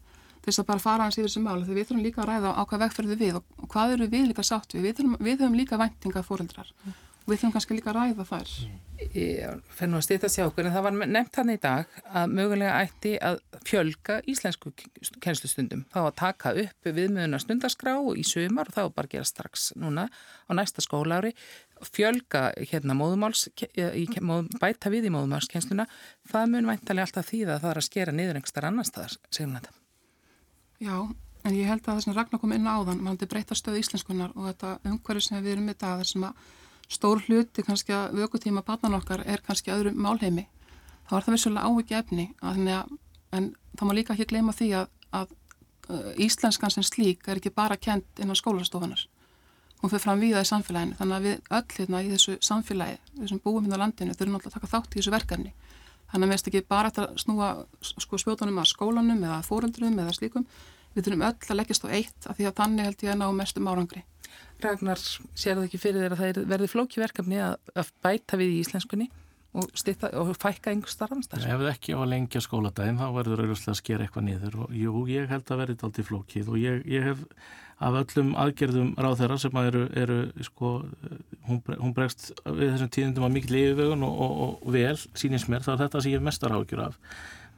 til 0.44 0.52
þess 0.52 0.60
að 0.60 0.68
bara 0.68 0.84
fara 0.84 1.06
hans 1.06 1.18
yfir 1.18 1.30
þessu 1.30 1.42
mál. 1.44 1.62
Því 1.64 1.78
við 1.78 1.88
þurfum 1.88 2.04
líka 2.04 2.22
að 2.22 2.30
ræða 2.32 2.52
á 2.52 2.62
hvað 2.68 2.84
vegferðu 2.84 3.18
við 3.22 3.38
og, 3.40 3.66
hvað 3.72 3.96
eru 3.96 4.08
við 4.12 4.28
líka 4.30 4.44
sátt 4.44 4.74
við. 4.74 4.84
Við, 4.84 4.96
þurfum, 4.98 5.16
við 5.24 5.40
höfum 5.40 5.58
líka 5.58 5.80
væntingað 5.80 6.26
fóreldrar 6.28 6.72
mm. 6.84 6.98
Við 7.24 7.38
þurfum 7.38 7.54
kannski 7.56 7.76
líka 7.78 7.92
að 7.92 8.00
ræða 8.00 8.26
þær. 8.28 8.54
Fenn 9.74 9.90
nú 9.90 9.98
að 9.98 10.04
stýta 10.06 10.30
sjá 10.30 10.44
okkur 10.46 10.68
en 10.68 10.74
það 10.74 10.84
var 10.86 10.96
nefnt 11.10 11.38
hann 11.40 11.50
í 11.50 11.58
dag 11.60 11.96
að 12.14 12.34
mögulega 12.38 12.76
ætti 12.84 13.14
að 13.18 13.40
fjölga 13.66 14.20
íslensku 14.30 14.70
kennslustundum. 15.24 15.84
Þá 15.92 16.00
að 16.04 16.16
taka 16.20 16.54
upp 16.62 16.88
viðmjöðuna 16.88 17.40
stundaskrá 17.42 17.96
í 18.14 18.24
sumar 18.28 18.70
og 18.70 18.76
það 18.76 18.88
var 18.88 18.96
bara 19.00 19.10
að 19.10 19.16
gera 19.16 19.30
strax 19.30 19.70
núna 19.80 20.06
á 20.10 20.50
næsta 20.54 20.84
skólári 20.84 21.34
fjölga 21.84 22.52
hérna 22.70 22.96
móðumáls 22.96 23.48
bæta 24.60 24.92
við 24.92 25.08
í 25.08 25.12
móðumálskennsluna 25.12 25.86
það 26.30 26.50
mun 26.52 26.70
væntalega 26.70 27.08
alltaf 27.08 27.28
því 27.28 27.42
að 27.48 27.62
það 27.64 27.70
er 27.70 27.80
að 27.80 27.88
skera 27.88 28.14
niður 28.14 28.38
einhverstar 28.38 28.68
annar 28.68 28.88
staðar, 28.88 29.16
segjum 29.30 29.56
þetta. 29.58 29.74
Já, 30.84 30.96
en 31.44 31.56
ég 31.56 31.70
held 31.70 31.82
að 31.82 31.90
það 31.90 32.02
sem 32.06 32.16
Ragnar 32.16 32.42
kom 32.42 32.54
inn 32.56 32.68
á 32.68 32.76
áðan, 32.78 33.02
mann 33.04 33.18
til 33.20 33.28
breyta 33.30 33.56
stöðu 33.58 33.82
íslenskunar 33.82 34.34
og 34.34 34.48
þetta 34.50 34.76
umhverju 34.90 35.26
sem 35.26 35.42
við 35.42 35.56
erum 35.56 35.68
með 35.70 35.80
það, 35.82 36.02
þar 36.02 36.12
sem 36.12 36.28
að 36.28 36.52
stór 36.90 37.22
hluti 37.26 37.64
kannski 37.64 37.94
að 37.96 38.18
vökutíma 38.20 38.64
barnan 38.66 38.98
okkar 38.98 39.24
er 39.26 39.42
kannski 39.44 39.72
öðru 39.74 39.94
málheimi, 39.94 40.46
þá 41.08 41.16
er 41.16 41.26
það 41.26 41.36
vissulega 41.36 41.70
ávikið 41.70 41.98
efni, 42.00 42.28
að, 42.42 42.92
en 43.32 43.50
þá 43.78 43.82
má 43.88 43.94
líka 43.96 44.14
ekki 44.14 44.30
gleyma 44.34 44.54
því 44.56 44.70
að, 44.80 44.92
að 45.14 45.34
uh, 45.88 46.12
íslenskan 46.20 46.72
sem 46.72 46.86
slík 46.86 47.28
er 47.28 47.40
ekki 47.40 47.54
bara 47.54 47.76
kent 47.76 48.22
innan 48.22 48.38
skólastofunar. 48.38 49.06
Hún 49.82 49.92
fyrir 49.92 50.00
fram 50.00 50.22
viða 50.22 50.40
í 50.40 50.48
samfélaginu, 50.48 50.96
þannig 50.96 51.16
að 51.16 51.26
við 51.26 51.50
öll 51.58 51.74
hérna 51.76 51.98
í 52.00 52.10
þessu 52.14 52.36
samfélagi, 52.40 53.00
þessum 53.18 53.40
búum 53.44 53.66
hérna 53.66 53.76
á 53.76 53.82
landinu, 53.82 54.14
þurfum 54.16 54.38
alltaf 54.38 54.52
að 54.52 54.56
taka 54.56 54.70
þátt 54.72 54.94
í 54.94 55.00
þessu 55.00 55.12
verkefni. 55.12 55.52
Þannig 56.08 56.24
að 56.24 56.30
við 56.30 56.32
veist 56.32 56.48
ekki 56.48 56.62
bara 56.70 56.92
að 56.94 57.18
snúa 57.20 57.48
sko, 57.82 58.20
spjótonum 58.22 58.62
að 58.62 58.70
skólanum 58.70 59.20
eða 59.26 59.42
fóreldrum 59.44 59.98
eða 59.98 60.14
slíkum. 60.16 60.46
Við 60.94 61.08
þurfum 61.08 61.26
öll 61.26 61.50
að 61.50 61.58
leggjast 61.58 61.84
á 61.84 61.88
eitt 61.90 62.28
af 62.30 62.38
því 62.38 62.48
að 62.48 62.56
þannig 62.62 62.88
held 62.88 63.04
ég 63.04 63.12
að 63.12 63.20
ná 63.20 63.26
mestum 63.34 63.68
árangri. 63.68 64.04
Ragnar, 64.64 65.00
sér 65.36 65.58
það 65.58 65.66
ekki 65.66 65.82
fyrir 65.82 66.04
þér 66.04 66.14
að 66.14 66.22
það 66.22 66.48
verði 66.52 66.70
flóki 66.72 67.02
verkefni 67.02 67.40
að, 67.42 67.58
að 67.74 67.90
bæta 68.04 68.38
við 68.40 68.54
í 68.54 68.60
íslenskunni 68.62 69.08
og, 69.54 69.66
styrta, 69.78 70.10
og 70.20 70.30
fækka 70.38 70.72
einhver 70.72 70.92
starfamstar? 70.92 71.42
Ef 71.42 71.60
það 71.60 71.72
ekki 71.72 71.94
á 71.94 71.98
að 72.00 72.10
lengja 72.12 72.42
skóladaginn 72.42 73.00
þá 73.00 73.04
verður 73.18 73.44
auðvitað 73.44 73.74
að 73.74 73.80
skera 73.80 74.06
eitthvað 74.06 74.26
niður 74.28 74.56
og 74.64 74.78
jú, 74.78 75.04
ég 75.10 75.28
held 75.30 75.50
að 75.50 75.60
verði 75.62 75.76
þetta 75.76 75.90
aldrei 75.90 76.08
flókið 76.08 76.50
og 76.50 76.58
ég, 76.62 76.80
ég 76.90 77.06
hef 77.10 77.22
af 77.84 77.98
öllum 77.98 78.34
aðgerðum 78.38 78.90
ráð 79.02 79.16
þeirra 79.20 79.38
sem 79.42 79.58
að 79.58 79.68
eru, 79.70 79.84
eru 79.98 80.18
sko, 80.46 80.72
hún, 81.48 81.60
hún 81.66 81.94
bregst 81.96 82.30
við 82.46 82.68
þessum 82.70 82.92
tíðundum 82.94 83.26
að 83.26 83.34
mikil 83.34 83.58
yfirvegun 83.60 84.06
og, 84.06 84.20
og, 84.24 84.52
og 84.62 84.74
vel 84.74 84.94
sínins 85.18 85.48
mér 85.50 85.64
þá 85.66 85.74
er 85.74 85.80
þetta 85.84 86.04
sem 86.04 86.14
ég 86.14 86.20
hef 86.20 86.28
mestar 86.28 86.54
ágjur 86.54 86.84
af 86.86 86.98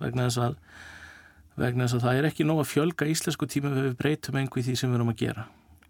vegna 0.00 0.28
þess 0.28 0.42
að 0.46 0.56
vegna 1.60 1.84
þess 1.84 1.98
að 1.98 2.06
það 2.06 2.20
er 2.20 2.30
ekki 2.30 2.48
nóg 2.48 2.62
að 2.64 2.72
fjölga 2.72 3.10
íslensku 3.12 3.48
tíma 3.52 3.72
við 3.76 3.94
breytum 4.00 4.40
einhver 4.40 4.64
því 4.64 4.76
sem 4.80 4.90
við 4.90 4.98
erum 4.98 5.12
að 5.12 5.20
gera 5.20 5.46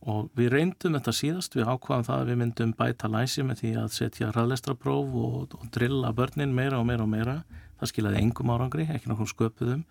og 0.07 0.31
við 0.39 0.53
reyndum 0.55 0.95
þetta 0.95 1.15
síðast, 1.19 1.57
við 1.59 1.67
ákvaðum 1.67 2.07
það 2.07 2.21
að 2.21 2.29
við 2.31 2.41
myndum 2.43 2.75
bæta 2.79 3.11
læsi 3.11 3.43
með 3.47 3.63
því 3.63 3.73
að 3.81 3.89
setja 3.97 4.29
ræðlestrapróf 4.35 5.17
og, 5.19 5.57
og 5.59 5.71
drilla 5.75 6.13
börnin 6.15 6.55
meira 6.55 6.79
og 6.79 6.87
meira 6.87 7.03
og 7.03 7.11
meira, 7.11 7.41
það 7.81 7.91
skilaði 7.91 8.23
engum 8.23 8.53
árangri, 8.55 8.87
ekki 8.95 9.11
nokkum 9.11 9.31
sköpuðum. 9.33 9.83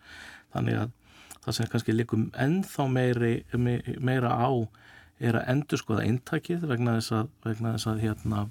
Þannig 0.55 0.79
að 0.85 0.93
það 1.43 1.57
sem 1.57 1.71
kannski 1.73 1.95
likum 1.95 2.27
ennþá 2.45 2.87
meiri, 2.95 3.33
meira 3.59 4.31
á 4.39 4.49
er 5.19 5.39
að 5.39 5.49
endur 5.51 5.79
skoða 5.79 6.07
eintakið 6.07 6.63
vegna 6.69 6.97
þess 6.97 7.15
að, 7.19 7.31
vegna 7.43 7.75
þess 7.75 7.91
að 7.91 8.03
hérna, 8.03 8.43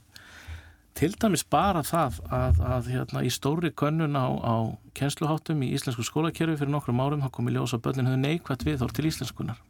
til 0.96 1.10
dæmis 1.20 1.44
bara 1.50 1.82
það 1.84 2.20
að, 2.28 2.64
að 2.76 2.90
hérna, 2.92 3.24
í 3.24 3.32
stóri 3.32 3.72
könnun 3.72 4.16
á, 4.16 4.28
á 4.28 4.54
kennsluháttum 4.96 5.64
í 5.64 5.72
íslensku 5.76 6.04
skólakerfi 6.06 6.60
fyrir 6.60 6.72
nokkrum 6.76 7.02
árum 7.04 7.24
þá 7.24 7.32
komi 7.34 7.56
ljósa 7.56 7.80
börnin 7.82 8.08
höfðu 8.08 8.22
neikvægt 8.22 8.68
við 8.68 8.84
þór 8.84 8.94
til 8.96 9.08
íslenskunar 9.10 9.60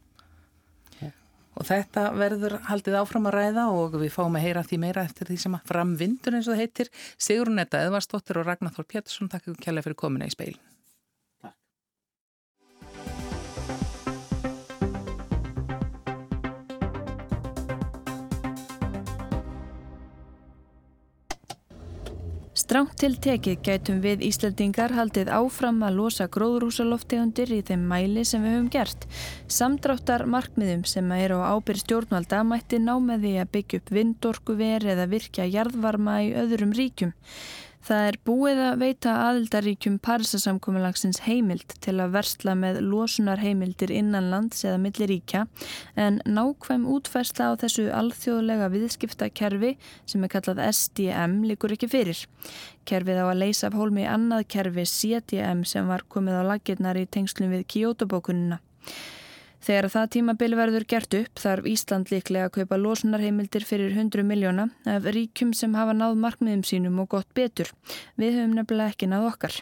Og 1.55 1.67
þetta 1.69 2.09
verður 2.19 2.57
haldið 2.67 2.99
áfram 2.99 3.29
að 3.29 3.37
ræða 3.39 3.65
og 3.71 3.97
við 4.01 4.13
fáum 4.13 4.35
að 4.35 4.47
heyra 4.49 4.65
því 4.67 4.81
meira 4.83 5.07
eftir 5.07 5.31
því 5.31 5.41
sem 5.45 5.57
að 5.57 5.71
framvindur 5.71 6.35
eins 6.35 6.49
og 6.49 6.55
það 6.55 6.63
heitir. 6.65 6.93
Sigrun 7.15 7.63
Etta, 7.63 7.83
Eðvarsdóttir 7.87 8.41
og 8.41 8.49
Ragnar 8.49 8.75
Þór 8.75 8.89
Pétursson, 8.91 9.31
takk 9.31 9.47
fyrir 9.87 9.99
komina 9.99 10.27
í 10.27 10.35
speilin. 10.35 10.74
Stránt 22.75 22.97
til 22.99 23.13
tekið 23.23 23.59
gætum 23.63 23.99
við 24.03 24.23
Íslandingar 24.27 24.91
haldið 24.91 25.29
áfram 25.31 25.77
að 25.87 25.93
losa 25.95 26.25
gróðrúsaloftegundir 26.27 27.53
í 27.55 27.59
þeim 27.63 27.85
mæli 27.87 28.25
sem 28.27 28.43
við 28.43 28.51
höfum 28.51 28.65
gert. 28.73 29.05
Samdráttar 29.47 30.25
markmiðum 30.27 30.83
sem 30.83 31.13
eru 31.15 31.37
á 31.39 31.55
ábyrð 31.55 31.85
stjórnvalda 31.85 32.41
mætti 32.43 32.81
ná 32.83 32.91
með 32.99 33.23
því 33.23 33.31
að 33.45 33.51
byggja 33.53 33.79
upp 33.79 33.93
vindorku 33.95 34.57
veri 34.59 34.91
eða 34.91 35.07
virkja 35.07 35.47
jarðvarma 35.53 36.17
í 36.25 36.33
öðrum 36.35 36.75
ríkjum. 36.75 37.15
Það 37.85 38.07
er 38.09 38.15
búið 38.25 38.59
að 38.65 38.79
veita 38.81 39.11
aðildaríkjum 39.27 39.97
Parisasamkommalagsins 40.01 41.19
heimild 41.27 41.75
til 41.85 41.93
að 42.01 42.15
versla 42.15 42.55
með 42.57 42.79
losunarheimildir 42.81 43.93
innan 43.93 44.31
lands 44.31 44.63
eða 44.65 44.79
milliríkja 44.81 45.43
en 46.01 46.17
nákvæm 46.25 46.87
útfærsla 46.89 47.51
á 47.53 47.61
þessu 47.61 47.85
alþjóðlega 47.93 48.71
viðskiptakerfi 48.73 49.75
sem 50.09 50.25
er 50.25 50.33
kallað 50.33 50.63
SDM 50.71 51.43
likur 51.45 51.75
ekki 51.77 51.91
fyrir. 51.93 52.23
Kerfið 52.89 53.21
á 53.21 53.25
að 53.29 53.41
leysa 53.43 53.69
af 53.69 53.77
hólmi 53.77 54.07
annað 54.09 54.47
kerfi 54.55 54.87
CDM 54.89 55.61
sem 55.69 55.85
var 55.85 56.07
komið 56.09 56.41
á 56.41 56.43
lagirnar 56.55 56.97
í 56.97 57.05
tengslum 57.05 57.53
við 57.53 57.67
Kyoto-bókunina. 57.69 58.63
Þegar 59.65 59.87
það 59.89 60.09
tímabili 60.13 60.57
verður 60.59 60.83
gert 60.85 61.15
upp 61.17 61.39
þarf 61.41 61.69
Ísland 61.71 62.11
líklega 62.13 62.49
að 62.49 62.53
kaupa 62.59 62.77
losunarheimildir 62.77 63.63
fyrir 63.65 63.95
100 63.95 64.21
miljóna 64.27 64.67
af 64.85 65.07
ríkjum 65.09 65.55
sem 65.57 65.73
hafa 65.73 65.95
náð 65.97 66.19
markmiðum 66.21 66.61
sínum 66.69 66.99
og 67.01 67.09
gott 67.15 67.31
betur. 67.33 67.71
Við 68.21 68.37
höfum 68.37 68.53
nefnilega 68.59 68.93
ekki 68.93 69.09
náð 69.09 69.25
okkar. 69.31 69.57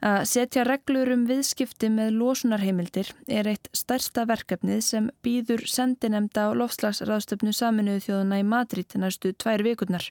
Að 0.00 0.22
setja 0.30 0.62
reglur 0.64 1.10
um 1.12 1.26
viðskipti 1.28 1.90
með 1.92 2.14
losunarheimildir 2.16 3.10
er 3.28 3.50
eitt 3.50 3.68
stærsta 3.76 4.24
verkefnið 4.28 4.80
sem 4.86 5.10
býður 5.20 5.66
sendinemda 5.68 6.46
á 6.48 6.56
lofslagsraðstöfnu 6.56 7.52
saminuðu 7.52 8.06
þjóðuna 8.06 8.38
í 8.40 8.46
Madrid 8.48 8.96
næstu 8.96 9.34
tvær 9.36 9.60
vikurnar. 9.66 10.06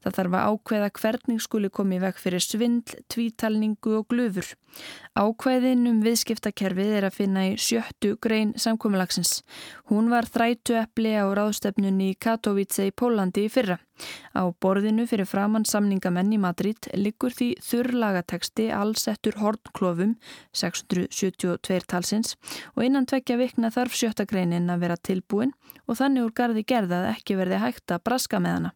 Það 0.00 0.16
þarf 0.18 0.38
að 0.38 0.46
ákveða 0.54 0.90
hvernig 1.00 1.44
skuli 1.44 1.68
komið 1.68 2.06
veg 2.06 2.22
fyrir 2.22 2.46
svindl, 2.46 2.96
tvítalningu 3.12 3.98
og 4.00 4.08
glöfur. 4.08 4.54
Ákveðin 5.16 5.84
um 5.90 6.00
viðskiptakerfið 6.04 6.96
er 6.96 7.08
að 7.08 7.18
finna 7.20 7.46
í 7.50 7.54
sjöttu 7.60 8.14
grein 8.20 8.54
samkómalagsins. 8.60 9.42
Hún 9.92 10.08
var 10.12 10.28
þrætu 10.32 10.80
eppli 10.80 11.12
á 11.12 11.28
ráðstöfnunni 11.28 12.14
í 12.14 12.18
Katowice 12.20 12.88
í 12.88 12.96
Pólandi 12.96 13.46
í 13.46 13.52
fyrra. 13.52 13.78
Á 14.36 14.42
borðinu 14.62 15.06
fyrir 15.08 15.28
framann 15.28 15.66
samningamenn 15.68 16.32
í 16.34 16.40
Madrid 16.40 16.88
liggur 16.94 17.34
því 17.36 17.52
þurrlagateksti 17.64 18.68
allsettur 18.74 19.38
hornklofum 19.40 20.16
672 20.56 21.86
talsins 21.90 22.36
og 22.74 22.84
innan 22.86 23.08
tvekja 23.08 23.38
vikna 23.40 23.72
þarf 23.74 23.96
sjötta 23.96 24.26
greinin 24.28 24.70
að 24.72 24.86
vera 24.86 24.98
tilbúin 25.00 25.54
og 25.86 26.00
þannig 26.00 26.26
úr 26.26 26.34
gardi 26.36 26.66
gerða 26.66 27.02
að 27.02 27.12
ekki 27.14 27.38
verði 27.38 27.62
hægt 27.62 27.94
að 27.94 28.04
braska 28.08 28.42
með 28.42 28.58
hana. 28.58 28.74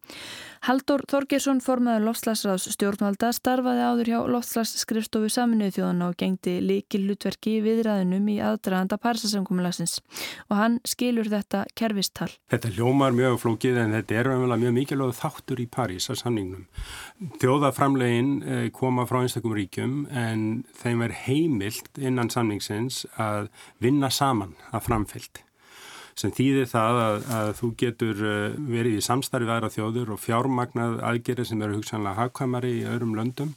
Haldur 0.61 1.01
Þorgesson 1.09 1.57
formaður 1.65 2.03
Lofslagsráðs 2.05 2.67
stjórnvalda 2.75 3.31
starfaði 3.33 3.81
áður 3.81 4.09
hjá 4.11 4.17
Lofslagsskrifstofu 4.29 5.31
saminuð 5.33 5.71
þjóðan 5.79 6.03
og 6.05 6.13
gengdi 6.19 6.53
líkil 6.61 7.01
hlutverki 7.07 7.55
viðræðinum 7.65 8.29
í 8.29 8.35
aðdraðanda 8.45 8.99
parsasamkommulagsins 9.01 9.97
og 10.51 10.55
hann 10.59 10.77
skilur 10.85 11.31
þetta 11.33 11.63
kervistal. 11.73 12.29
Þetta 12.53 12.75
ljómar 12.77 13.17
mjög 13.17 13.41
flókið 13.41 13.81
en 13.81 13.97
þetta 13.97 14.21
er 14.21 14.31
mjög 14.53 14.77
mikilvæg 14.77 15.17
þáttur 15.17 15.65
í 15.65 15.69
París 15.71 16.11
að 16.13 16.21
samningnum. 16.21 16.67
Þjóðaframlegin 17.41 18.33
eh, 18.45 18.65
koma 18.69 19.09
frá 19.09 19.23
einstakum 19.23 19.57
ríkjum 19.57 20.03
en 20.13 20.49
þeim 20.77 21.07
er 21.07 21.21
heimilt 21.25 21.89
innan 21.97 22.29
samningsins 22.29 23.07
að 23.17 23.49
vinna 23.81 24.13
saman 24.13 24.53
að 24.69 24.91
framfyllt 24.91 25.47
sem 26.15 26.33
þýðir 26.35 26.69
það 26.71 27.01
að, 27.05 27.27
að 27.39 27.51
þú 27.59 27.69
getur 27.83 28.23
eh, 28.31 28.55
verið 28.71 28.97
í 28.97 29.05
samstarfið 29.05 29.53
aðra 29.55 29.73
þjóður 29.75 30.15
og 30.15 30.23
fjármagnað 30.23 30.97
aðgerið 31.11 31.51
sem 31.51 31.61
eru 31.65 31.77
hugsanlega 31.79 32.19
hagkvæmari 32.19 32.73
í 32.79 32.87
öðrum 32.89 33.15
löndum 33.17 33.53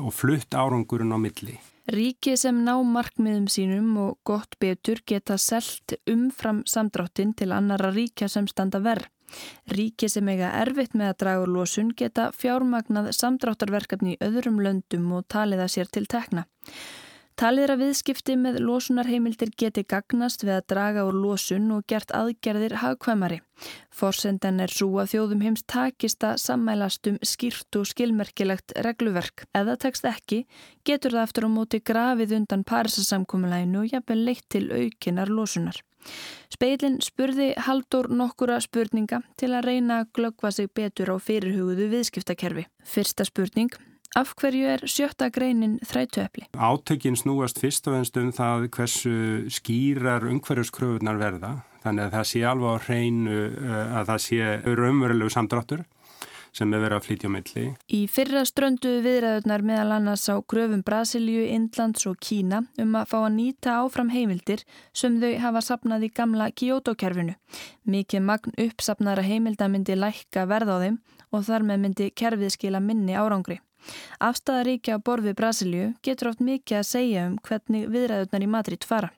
og 0.00 0.14
flutt 0.16 0.54
árangurinn 0.56 1.14
á 1.14 1.18
milli. 1.20 1.58
Ríki 1.92 2.36
sem 2.38 2.60
ná 2.62 2.76
markmiðum 2.86 3.48
sínum 3.50 3.96
og 3.98 4.18
gott 4.28 4.54
betur 4.62 5.00
geta 5.06 5.34
selt 5.34 5.96
umfram 6.06 6.62
samdráttin 6.62 7.34
til 7.34 7.50
annara 7.50 7.90
ríkja 7.90 8.28
sem 8.30 8.46
standa 8.46 8.78
verð. 8.84 9.08
Ríki 9.72 10.08
sem 10.12 10.28
eiga 10.28 10.52
erfitt 10.60 10.94
með 10.94 11.10
að 11.10 11.18
draga 11.22 11.44
úr 11.44 11.52
losun 11.56 11.92
geta 11.96 12.28
fjármagnað 12.36 13.10
samdráttarverkefni 13.16 14.14
í 14.14 14.20
öðrum 14.22 14.60
löndum 14.62 15.08
og 15.16 15.26
taliða 15.32 15.66
sér 15.72 15.90
til 15.90 16.06
tekna. 16.06 16.44
Talið 17.40 17.64
er 17.64 17.72
að 17.72 17.82
viðskipti 17.82 18.34
með 18.36 18.58
losunarheimildir 18.62 19.52
geti 19.58 19.84
gagnast 19.88 20.44
við 20.44 20.54
að 20.58 20.66
draga 20.72 21.04
úr 21.08 21.16
losun 21.16 21.70
og 21.74 21.86
gert 21.88 22.12
aðgerðir 22.14 22.76
hagkvæmari. 22.82 23.40
Forsendan 23.94 24.60
er 24.60 24.72
svo 24.72 24.98
að 25.00 25.14
þjóðum 25.14 25.44
heims 25.46 25.62
takist 25.70 26.24
að 26.26 26.40
sammælast 26.42 27.08
um 27.08 27.16
skýrt 27.24 27.78
og 27.80 27.88
skilmerkilegt 27.88 28.74
regluverk. 28.86 29.46
Það 29.54 29.72
tekst 29.86 30.08
ekki, 30.08 30.42
getur 30.84 31.16
það 31.16 31.24
aftur 31.26 31.48
á 31.48 31.50
móti 31.56 31.80
grafið 31.80 32.36
undan 32.40 32.66
parisasamkomiðlæginu 32.68 33.80
og 33.84 33.94
jafnveg 33.94 34.26
leitt 34.26 34.46
til 34.52 34.68
aukinar 34.68 35.32
losunar. 35.32 35.80
Speilin 36.52 36.98
spurði 37.00 37.52
Haldur 37.66 38.08
nokkura 38.10 38.58
spurninga 38.60 39.22
til 39.40 39.52
að 39.54 39.70
reyna 39.70 40.02
að 40.02 40.12
glöggva 40.18 40.50
sig 40.52 40.68
betur 40.74 41.14
á 41.14 41.16
fyrirhuguðu 41.22 41.88
viðskiptakerfi. 41.94 42.66
Fyrsta 42.84 43.26
spurning. 43.28 43.72
Af 44.12 44.34
hverju 44.36 44.66
er 44.68 44.82
sjötta 44.84 45.30
greinin 45.32 45.78
þrætuepli? 45.88 46.50
Átökin 46.52 47.16
snúast 47.16 47.60
fyrst 47.62 47.86
og 47.88 47.96
ennst 47.96 48.18
um 48.20 48.28
það 48.36 48.66
hversu 48.74 49.14
skýrar 49.48 50.26
umhverjuskröfunar 50.28 51.16
verða. 51.20 51.52
Þannig 51.80 52.04
að 52.04 52.16
það 52.18 52.26
sé 52.28 52.42
alveg 52.46 52.76
á 52.76 52.84
hreinu 52.84 53.38
eh, 53.48 53.94
að 54.00 54.10
það 54.10 54.20
sé 54.26 54.50
raunverulegu 54.68 55.32
samdráttur 55.32 55.86
sem 56.52 56.72
er 56.72 56.82
verið 56.84 56.98
að 56.98 57.06
flytja 57.06 57.30
á 57.32 57.34
milli. 57.34 57.64
Í 57.88 58.00
fyrra 58.12 58.42
ströndu 58.48 58.92
viðræðunar 59.04 59.64
meðal 59.66 59.96
annars 59.96 60.28
á 60.28 60.36
gröfum 60.40 60.84
Brasilíu, 60.86 61.46
Indlands 61.48 62.06
og 62.08 62.20
Kína 62.20 62.62
um 62.82 62.94
að 62.98 63.08
fá 63.12 63.18
að 63.22 63.34
nýta 63.38 63.78
áfram 63.80 64.12
heimildir 64.12 64.64
sem 64.92 65.18
þau 65.22 65.32
hafa 65.42 65.64
sapnað 65.64 66.06
í 66.08 66.12
gamla 66.12 66.50
Kyoto-kerfinu. 66.52 67.34
Mikið 67.88 68.26
magn 68.28 68.56
uppsapnara 68.66 69.24
heimilda 69.26 69.68
myndi 69.72 69.96
lækka 69.96 70.46
verð 70.50 70.74
á 70.74 70.76
þeim 70.84 71.00
og 71.32 71.46
þar 71.48 71.68
með 71.68 71.84
myndi 71.86 72.10
kerfið 72.12 72.56
skila 72.56 72.82
minni 72.84 73.16
árangri. 73.16 73.58
Afstæðaríkja 74.22 75.00
á 75.00 75.04
borfi 75.04 75.32
Brasilju 75.34 75.88
getur 76.06 76.30
oft 76.30 76.44
mikið 76.44 76.78
að 76.82 76.88
segja 76.90 77.26
um 77.30 77.40
hvernig 77.42 77.88
viðræðurnar 77.90 78.46
í 78.46 78.52
Madrid 78.52 78.86
fara. 78.86 79.10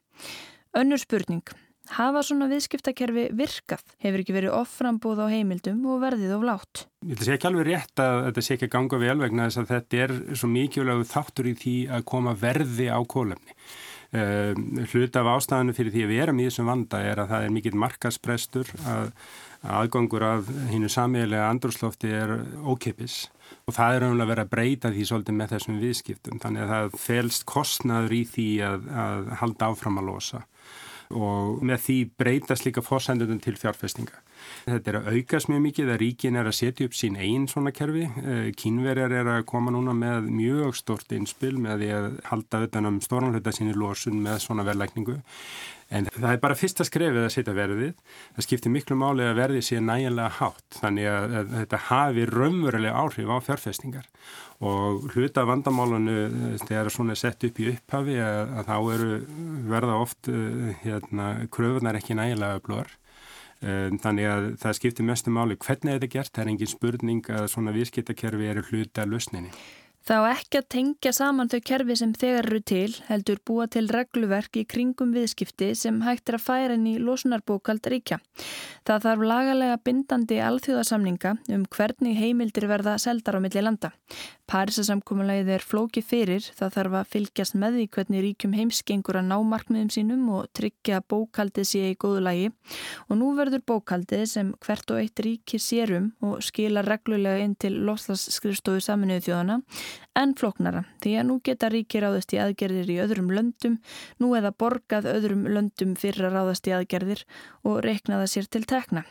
Önnur 0.74 1.02
spurning. 1.02 1.44
Hafa 1.92 2.22
svona 2.24 2.46
viðskiptakerfi 2.48 3.26
virkað? 3.36 3.82
Hefur 4.00 4.22
ekki 4.22 4.34
verið 4.34 4.54
offrambúð 4.56 5.20
á 5.20 5.26
heimildum 5.28 5.82
og 5.92 6.00
verðið 6.00 6.32
of 6.38 6.44
látt? 6.48 6.84
Þetta 7.04 7.26
sé 7.26 7.34
ekki 7.36 7.48
alveg 7.50 7.66
rétt 7.68 8.00
að 8.00 8.20
þetta 8.28 8.44
sé 8.46 8.54
ekki 8.56 8.68
að 8.70 8.74
ganga 8.78 9.00
vel 9.02 9.16
vegna 9.20 9.48
þess 9.48 9.60
að 9.60 9.72
þetta 9.74 10.00
er 10.04 10.14
svo 10.40 10.48
mikilvægu 10.54 11.08
þáttur 11.10 11.50
í 11.50 11.56
því 11.60 11.74
að 11.92 12.06
koma 12.08 12.32
verði 12.40 12.88
á 12.88 12.98
kólefni. 13.04 13.58
Um, 14.14 14.78
hluta 14.92 15.24
af 15.24 15.28
ástæðanu 15.32 15.74
fyrir 15.74 15.90
því 15.90 16.04
að 16.04 16.10
við 16.12 16.22
erum 16.22 16.40
í 16.40 16.46
þessum 16.46 16.68
vanda 16.70 17.00
er 17.02 17.18
að 17.18 17.32
það 17.32 17.44
er 17.44 17.54
mikill 17.56 17.78
markasprestur 17.82 18.68
að 18.86 19.08
aðgangur 19.74 20.24
af 20.28 20.50
hinnu 20.70 20.90
samílega 20.92 21.48
andrúrslofti 21.50 22.12
er 22.14 22.36
ókipis 22.62 23.24
og 23.66 23.74
það 23.74 23.96
er 23.96 24.06
umlega 24.06 24.30
verið 24.30 24.44
að 24.44 24.52
breyta 24.52 24.92
því 24.94 25.06
svolítið 25.08 25.38
með 25.40 25.54
þessum 25.56 25.80
viðskiptum 25.82 26.42
þannig 26.44 26.62
að 26.62 26.72
það 26.74 26.96
felst 27.08 27.46
kostnaður 27.50 28.14
í 28.14 28.22
því 28.36 28.48
að, 28.68 28.86
að 29.04 29.32
halda 29.42 29.72
áfram 29.72 29.98
að 29.98 30.08
losa 30.12 30.44
og 31.14 31.62
með 31.64 31.82
því 31.86 31.98
breytast 32.20 32.66
líka 32.66 32.84
fórsendunum 32.84 33.40
til 33.42 33.56
fjárfestinga. 33.60 34.20
Þetta 34.64 34.90
er 34.90 34.98
að 35.00 35.08
aukast 35.14 35.50
mjög 35.50 35.62
mikið 35.66 35.92
að 35.92 36.00
ríkin 36.00 36.38
er 36.40 36.48
að 36.48 36.56
setja 36.56 36.88
upp 36.88 36.96
sín 36.96 37.18
einn 37.20 37.46
svona 37.50 37.72
kerfi. 37.76 38.06
Eh, 38.22 38.48
Kínverjar 38.56 39.12
er 39.12 39.30
að 39.36 39.44
koma 39.50 39.74
núna 39.74 39.92
með 39.96 40.30
mjög 40.32 40.78
stort 40.78 41.12
innspil 41.12 41.54
með 41.60 41.84
því 41.84 41.92
að 41.98 42.08
halda 42.30 42.62
utanum 42.68 43.00
stórnalhauta 43.04 43.54
sínir 43.54 43.78
losun 43.80 44.22
með 44.24 44.40
svona 44.46 44.66
verðlækningu. 44.66 45.20
En 45.94 46.08
það 46.08 46.30
er 46.30 46.40
bara 46.42 46.56
fyrsta 46.58 46.84
skrefið 46.86 47.26
að 47.26 47.32
setja 47.34 47.54
verðið. 47.54 47.92
Það 48.34 48.46
skiptir 48.46 48.72
miklu 48.72 48.96
máli 48.98 49.26
að 49.28 49.38
verðið 49.42 49.66
sé 49.68 49.82
næjanlega 49.84 50.32
hátt 50.38 50.78
þannig 50.80 51.10
að, 51.10 51.36
að 51.40 51.54
þetta 51.58 51.80
hafi 51.90 52.26
raunverulega 52.30 53.04
áhrif 53.04 53.30
á 53.30 53.36
fjárfestingar 53.44 54.08
og 54.64 55.08
hluta 55.12 55.44
vandamálunu 55.44 56.18
eh, 56.24 56.58
þegar 56.64 56.92
svona 56.94 57.16
sett 57.18 57.44
upp 57.44 57.60
í 57.60 57.70
upphafi 57.74 58.16
að, 58.22 58.54
að 58.60 58.68
þá 58.70 58.76
eru 58.96 59.08
verða 59.70 60.00
oft 60.00 60.30
eh, 60.32 60.74
hérna, 60.84 61.32
kröfunar 61.52 61.98
ekki 62.00 62.16
næjanlega 62.16 62.62
öflugar. 62.62 62.94
Þannig 63.64 64.26
að 64.28 64.50
það 64.60 64.76
skiptir 64.76 65.06
mestu 65.08 65.32
máli 65.32 65.56
hvernig 65.56 65.96
þetta 65.96 66.08
er 66.08 66.12
gert. 66.12 66.34
Það 66.34 66.44
er 66.44 66.52
engin 66.52 66.72
spurning 66.74 67.30
að 67.32 67.48
svona 67.54 67.72
viðskiptakerfi 67.72 68.50
eru 68.50 68.66
hluta 68.68 69.06
lusninni. 69.08 69.54
Þá 70.04 70.16
ekki 70.34 70.58
að 70.60 70.66
tengja 70.68 71.10
saman 71.16 71.48
þau 71.48 71.62
kerfi 71.64 71.94
sem 71.96 72.10
þegar 72.12 72.44
eru 72.50 72.58
til 72.68 72.90
heldur 73.06 73.38
búa 73.48 73.64
til 73.72 73.86
regluverk 73.88 74.58
í 74.60 74.66
kringum 74.68 75.14
viðskipti 75.16 75.70
sem 75.80 76.02
hægt 76.04 76.28
er 76.28 76.36
að 76.36 76.44
færa 76.44 76.76
inn 76.76 76.84
í 76.90 76.98
losunarbókald 77.00 77.88
ríkja. 77.88 78.18
Það 78.84 79.06
þarf 79.06 79.24
lagalega 79.30 79.78
bindandi 79.80 80.42
alþjóðasamninga 80.44 81.32
um 81.56 81.64
hvernig 81.72 82.20
heimildir 82.20 82.68
verða 82.68 82.98
seldar 83.00 83.40
á 83.40 83.44
milli 83.46 83.64
landa. 83.64 83.94
Parísasamkómulegið 84.44 85.50
er 85.54 85.62
flóki 85.64 86.02
fyrir, 86.04 86.44
það 86.52 86.74
þarf 86.74 86.96
að 86.98 87.12
fylgjast 87.14 87.54
með 87.56 87.76
því 87.78 87.84
hvernig 87.96 88.22
ríkjum 88.24 88.56
heimskengur 88.58 89.16
að 89.16 89.28
ná 89.30 89.36
markmiðum 89.48 89.92
sínum 89.94 90.26
og 90.36 90.50
tryggja 90.52 90.98
bókaldið 91.08 91.68
sé 91.70 91.80
í 91.88 91.94
góðu 91.96 92.20
lagi 92.26 92.50
og 93.08 93.16
nú 93.16 93.30
verður 93.38 93.62
bókaldið 93.70 94.24
sem 94.28 94.50
hvert 94.66 94.92
og 94.92 95.00
eitt 95.00 95.22
ríki 95.24 95.60
sérum 95.62 96.10
og 96.20 96.42
skila 96.44 96.82
reglulega 96.84 97.40
inn 97.46 97.54
til 97.56 97.72
loslasskriðstofu 97.88 98.84
saminuðu 98.84 99.24
þjóðana 99.30 99.56
en 100.20 100.34
flóknara 100.36 100.84
því 101.00 101.14
að 101.22 101.26
nú 101.30 101.38
geta 101.48 101.70
ríki 101.72 102.02
ráðast 102.04 102.36
í 102.36 102.42
aðgerðir 102.44 102.92
í 102.92 102.98
öðrum 103.06 103.32
löndum, 103.32 103.78
nú 104.20 104.34
eða 104.36 104.52
borgað 104.52 105.08
öðrum 105.14 105.48
löndum 105.48 105.96
fyrir 105.96 106.28
að 106.28 106.36
ráðast 106.36 106.68
í 106.68 106.76
aðgerðir 106.76 107.24
og 107.64 107.80
reiknaða 107.86 108.28
sér 108.28 108.50
til 108.52 108.66
tekna. 108.68 109.06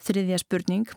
Þriðja 0.00 0.40
spurning. 0.40 0.88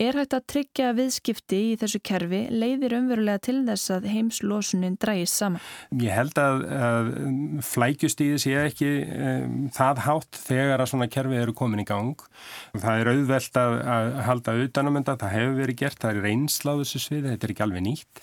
Er 0.00 0.16
hægt 0.16 0.32
að 0.32 0.44
tryggja 0.48 0.92
viðskipti 0.96 1.56
í 1.60 1.72
þessu 1.76 1.98
kerfi 2.08 2.38
leiðir 2.48 2.94
umverulega 2.96 3.42
til 3.44 3.58
þess 3.66 3.90
að 3.92 4.06
heimslosunin 4.08 4.94
drægist 5.02 5.36
saman? 5.36 5.60
Ég 6.00 6.14
held 6.16 6.38
að, 6.40 6.62
að 6.72 7.10
flækjust 7.68 8.22
í 8.24 8.30
þessi 8.30 8.54
ekki 8.62 8.88
um, 9.04 9.58
það 9.76 10.00
hátt 10.06 10.38
þegar 10.46 10.80
að 10.80 10.88
svona 10.94 11.08
kerfi 11.12 11.36
eru 11.42 11.52
komin 11.58 11.82
í 11.82 11.86
gang. 11.90 12.24
Það 12.72 13.02
er 13.02 13.10
auðvelt 13.12 13.60
að, 13.60 13.76
að 13.96 14.08
halda 14.30 14.54
utanum 14.64 14.96
þetta, 14.96 15.16
það 15.20 15.34
hefur 15.36 15.58
verið 15.58 15.80
gert, 15.82 16.00
það 16.00 16.14
er 16.14 16.28
reynsláðu 16.30 16.86
þessu 16.86 17.02
sviði, 17.04 17.34
þetta 17.34 17.46
er 17.46 17.54
ekki 17.54 17.66
alveg 17.66 17.86
nýtt 17.90 18.22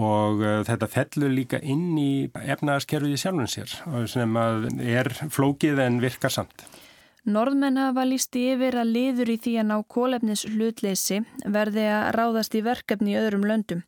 og 0.00 0.40
uh, 0.40 0.54
þetta 0.64 0.88
fellur 0.88 1.34
líka 1.36 1.60
inn 1.60 1.90
í 2.00 2.12
efnaðarskerfið 2.40 3.18
í 3.18 3.20
sjálfum 3.20 3.52
sér 3.52 3.76
sem 4.08 4.40
er 4.80 5.12
flókið 5.28 5.84
en 5.84 6.00
virkar 6.00 6.32
samt. 6.32 6.64
Norðmenn 7.22 7.78
hafa 7.78 8.02
lísti 8.02 8.40
yfir 8.50 8.74
að 8.80 8.88
liður 8.96 9.28
í 9.30 9.36
því 9.44 9.52
að 9.62 9.66
ná 9.68 9.76
kólefnis 9.94 10.40
hlutleysi 10.48 11.20
verði 11.54 11.84
að 11.86 12.08
ráðast 12.16 12.56
í 12.58 12.62
verkefni 12.66 13.12
í 13.14 13.20
öðrum 13.20 13.44
löndum. 13.46 13.84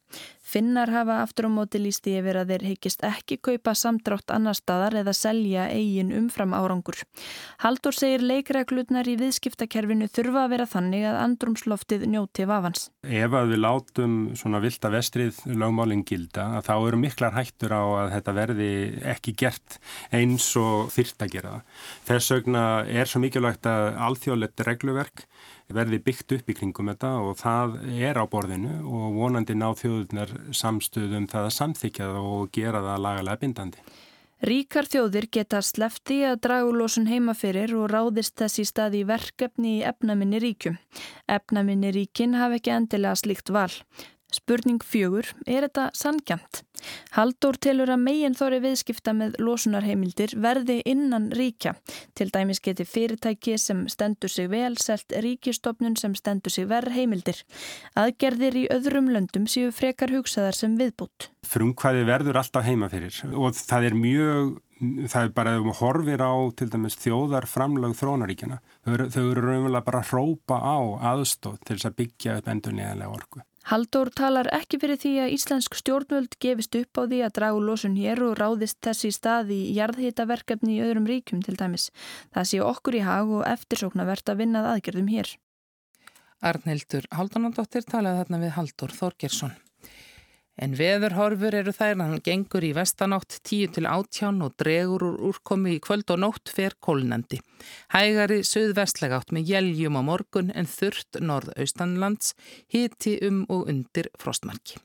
Finnar 0.55 0.87
hafa 0.95 1.17
aftur 1.19 1.49
á 1.49 1.51
móti 1.51 1.81
lísti 1.83 2.13
yfir 2.21 2.37
að 2.39 2.53
þeir 2.53 2.65
heikist 2.69 3.01
ekki 3.03 3.41
kaupa 3.43 3.73
samdrátt 3.75 4.31
annar 4.31 4.55
staðar 4.55 4.95
eða 5.01 5.11
selja 5.19 5.65
eigin 5.67 6.13
umfram 6.15 6.55
árangur. 6.55 7.01
Haldur 7.65 7.97
segir 7.97 8.23
leikreglutnar 8.23 9.11
í 9.11 9.17
viðskiptakerfinu 9.19 10.07
þurfa 10.15 10.45
að 10.45 10.53
vera 10.55 10.69
þannig 10.71 11.09
að 11.11 11.19
andrumsloftið 11.25 12.05
njóti 12.13 12.47
vafans. 12.47 12.87
Ef 13.03 13.35
að 13.35 13.51
við 13.51 13.63
látum 13.65 14.15
svona 14.39 14.61
vilda 14.63 14.93
vestrið 14.95 15.43
lögmálinn 15.51 16.07
gilda 16.07 16.47
að 16.61 16.71
þá 16.71 16.75
eru 16.77 17.03
miklar 17.03 17.35
hættur 17.35 17.75
á 17.75 17.83
að 18.05 18.15
þetta 18.15 18.37
verði 18.39 18.73
ekki 19.17 19.35
gert 19.43 19.81
eins 20.15 20.47
og 20.61 20.95
þyrrt 20.95 21.27
að 21.27 21.35
gera. 21.35 21.57
Þess 22.07 22.37
vegna 22.37 22.65
er 22.87 23.11
svo 23.11 23.25
mikilvægt 23.27 23.67
að 23.67 23.91
alþjóðlegt 24.07 24.67
regluverk 24.71 25.27
verði 25.75 26.01
byggt 26.05 26.37
upp 26.39 26.51
í 26.51 26.57
kringum 26.59 26.91
þetta 26.93 27.13
og 27.25 27.37
það 27.41 27.77
er 27.97 28.21
á 28.21 28.25
borðinu 28.31 28.81
og 28.85 29.19
vonandi 29.19 29.57
ná 29.59 29.71
þjóðunar 29.79 30.33
samstöðum 30.55 31.29
það 31.31 31.51
að 31.51 31.57
samþykja 31.59 32.11
það 32.15 32.33
og 32.35 32.51
gera 32.55 32.83
það 32.85 33.07
lagalega 33.07 33.43
bindandi. 33.45 33.87
Ríkar 34.45 34.85
þjóðir 34.91 35.25
geta 35.33 35.63
slefti 35.65 36.19
að 36.29 36.43
dragulósun 36.45 37.07
heimaferir 37.09 37.73
og 37.79 37.87
ráðist 37.89 38.43
stað 38.69 38.99
í 38.99 39.05
verkefni 39.09 39.79
í 39.79 39.85
efnaminni 39.89 40.41
ríkjum. 40.43 40.77
Efnaminni 41.31 41.95
ríkin 41.95 42.37
hafa 42.37 42.59
ekki 42.59 42.75
endilega 42.75 43.17
slikt 43.17 43.49
val. 43.55 43.73
Spurning 44.35 44.83
fjögur, 44.83 45.29
er 45.47 45.67
þetta 45.69 45.91
sangjant? 45.95 46.65
Haldur 47.15 47.57
telur 47.63 47.93
að 47.95 48.03
megin 48.03 48.35
þóri 48.37 48.59
viðskipta 48.65 49.15
með 49.17 49.39
losunarheimildir 49.43 50.35
verði 50.43 50.81
innan 50.91 51.31
ríkja. 51.35 51.77
Til 52.19 52.29
dæmis 52.35 52.61
geti 52.65 52.87
fyrirtæki 52.89 53.57
sem 53.61 53.85
stendur 53.93 54.33
sig 54.33 54.51
vel 54.53 54.75
selt 54.83 55.15
ríkistofnun 55.25 55.97
sem 56.01 56.17
stendur 56.19 56.53
sig 56.53 56.69
verð 56.71 56.97
heimildir. 56.97 57.45
Aðgerðir 57.95 58.59
í 58.65 58.67
öðrum 58.75 59.13
löndum 59.15 59.47
séu 59.51 59.71
frekar 59.73 60.13
hugsaðar 60.13 60.59
sem 60.59 60.77
viðbútt. 60.81 61.31
Frumkvæði 61.47 62.05
verður 62.09 62.41
alltaf 62.41 62.67
heima 62.67 62.91
fyrir 62.93 63.23
og 63.33 63.55
það 63.57 63.91
er 63.91 63.99
mjög 63.99 64.55
það 64.81 65.23
er 65.23 65.33
bara 65.37 65.55
að 65.55 65.67
við 65.69 65.79
horfir 65.81 66.23
á 66.25 66.35
til 66.59 66.69
dæmis 66.73 66.99
þjóðar 66.99 67.47
framlag 67.49 67.95
þrónaríkjana 67.99 68.61
þau 68.85 69.23
eru 69.23 69.45
raunverulega 69.45 69.87
bara 69.87 70.03
að 70.03 70.11
hrópa 70.11 70.59
á 70.61 70.79
aðstótt 71.15 71.63
til 71.65 71.77
þess 71.77 71.91
að 71.91 71.99
byggja 72.03 72.39
upp 72.41 72.51
endur 72.51 72.75
neðanlega 72.77 73.15
orgu. 73.15 73.45
Haldur 73.65 74.11
talar 74.13 74.51
ekki 74.53 74.77
fyrir 74.83 74.99
því 75.01 75.11
að 75.25 75.35
íslensk 75.39 75.77
stjórnvöld 75.79 76.35
gefist 76.43 76.77
upp 76.77 77.01
á 77.01 77.03
því 77.09 77.21
að 77.25 77.35
dragu 77.39 77.63
losun 77.65 77.95
hér 77.97 78.21
og 78.27 78.35
ráðist 78.37 78.77
þessi 78.85 79.09
stað 79.17 79.55
í 79.57 79.61
jarðhýtaverkefni 79.79 80.77
í 80.77 80.83
öðrum 80.85 81.09
ríkjum 81.09 81.41
til 81.47 81.57
dæmis. 81.57 81.89
Það 82.37 82.51
sé 82.51 82.61
okkur 82.61 82.99
í 83.01 83.03
hag 83.07 83.33
og 83.33 83.47
eftirsóknavert 83.49 84.29
að 84.29 84.43
vinnað 84.43 84.69
aðgerðum 84.75 85.09
hér. 85.15 85.33
Arnhildur 86.45 87.09
Haldunandóttir 87.09 87.89
talaði 87.89 88.21
þarna 88.21 88.43
við 88.45 88.57
Haldur 88.59 88.93
Þorgersson. 88.93 89.57
En 90.55 90.77
veðurhorfur 90.79 91.55
eru 91.59 91.73
þær 91.75 91.97
að 91.97 92.03
hann 92.05 92.23
gengur 92.27 92.65
í 92.67 92.71
vestanátt 92.77 93.41
10 93.43 93.73
til 93.75 93.89
18 93.91 94.43
og 94.47 94.55
dregur 94.61 95.03
úr 95.09 95.17
úrkomi 95.31 95.77
í 95.77 95.81
kvöld 95.83 96.13
og 96.15 96.21
nótt 96.23 96.53
fer 96.55 96.77
kólnandi. 96.79 97.41
Hægari 97.95 98.43
söðvestlega 98.47 99.19
átt 99.19 99.35
með 99.35 99.51
jæljum 99.51 99.99
á 99.99 100.03
morgun 100.07 100.53
en 100.55 100.71
þurft 100.71 101.19
norðaustanlands 101.19 102.37
hiti 102.71 103.17
um 103.27 103.43
og 103.49 103.67
undir 103.73 104.13
frostmarki. 104.21 104.79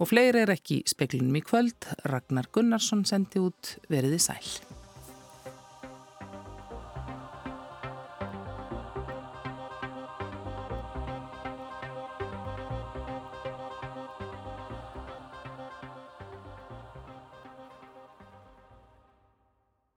Og 0.00 0.08
fleiri 0.10 0.42
er 0.42 0.54
ekki 0.56 0.80
speklinum 0.88 1.36
í 1.38 1.44
kvöld. 1.44 1.92
Ragnar 2.08 2.48
Gunnarsson 2.50 3.04
sendi 3.06 3.44
út 3.44 3.76
veriði 3.92 4.22
sæl. 4.24 4.83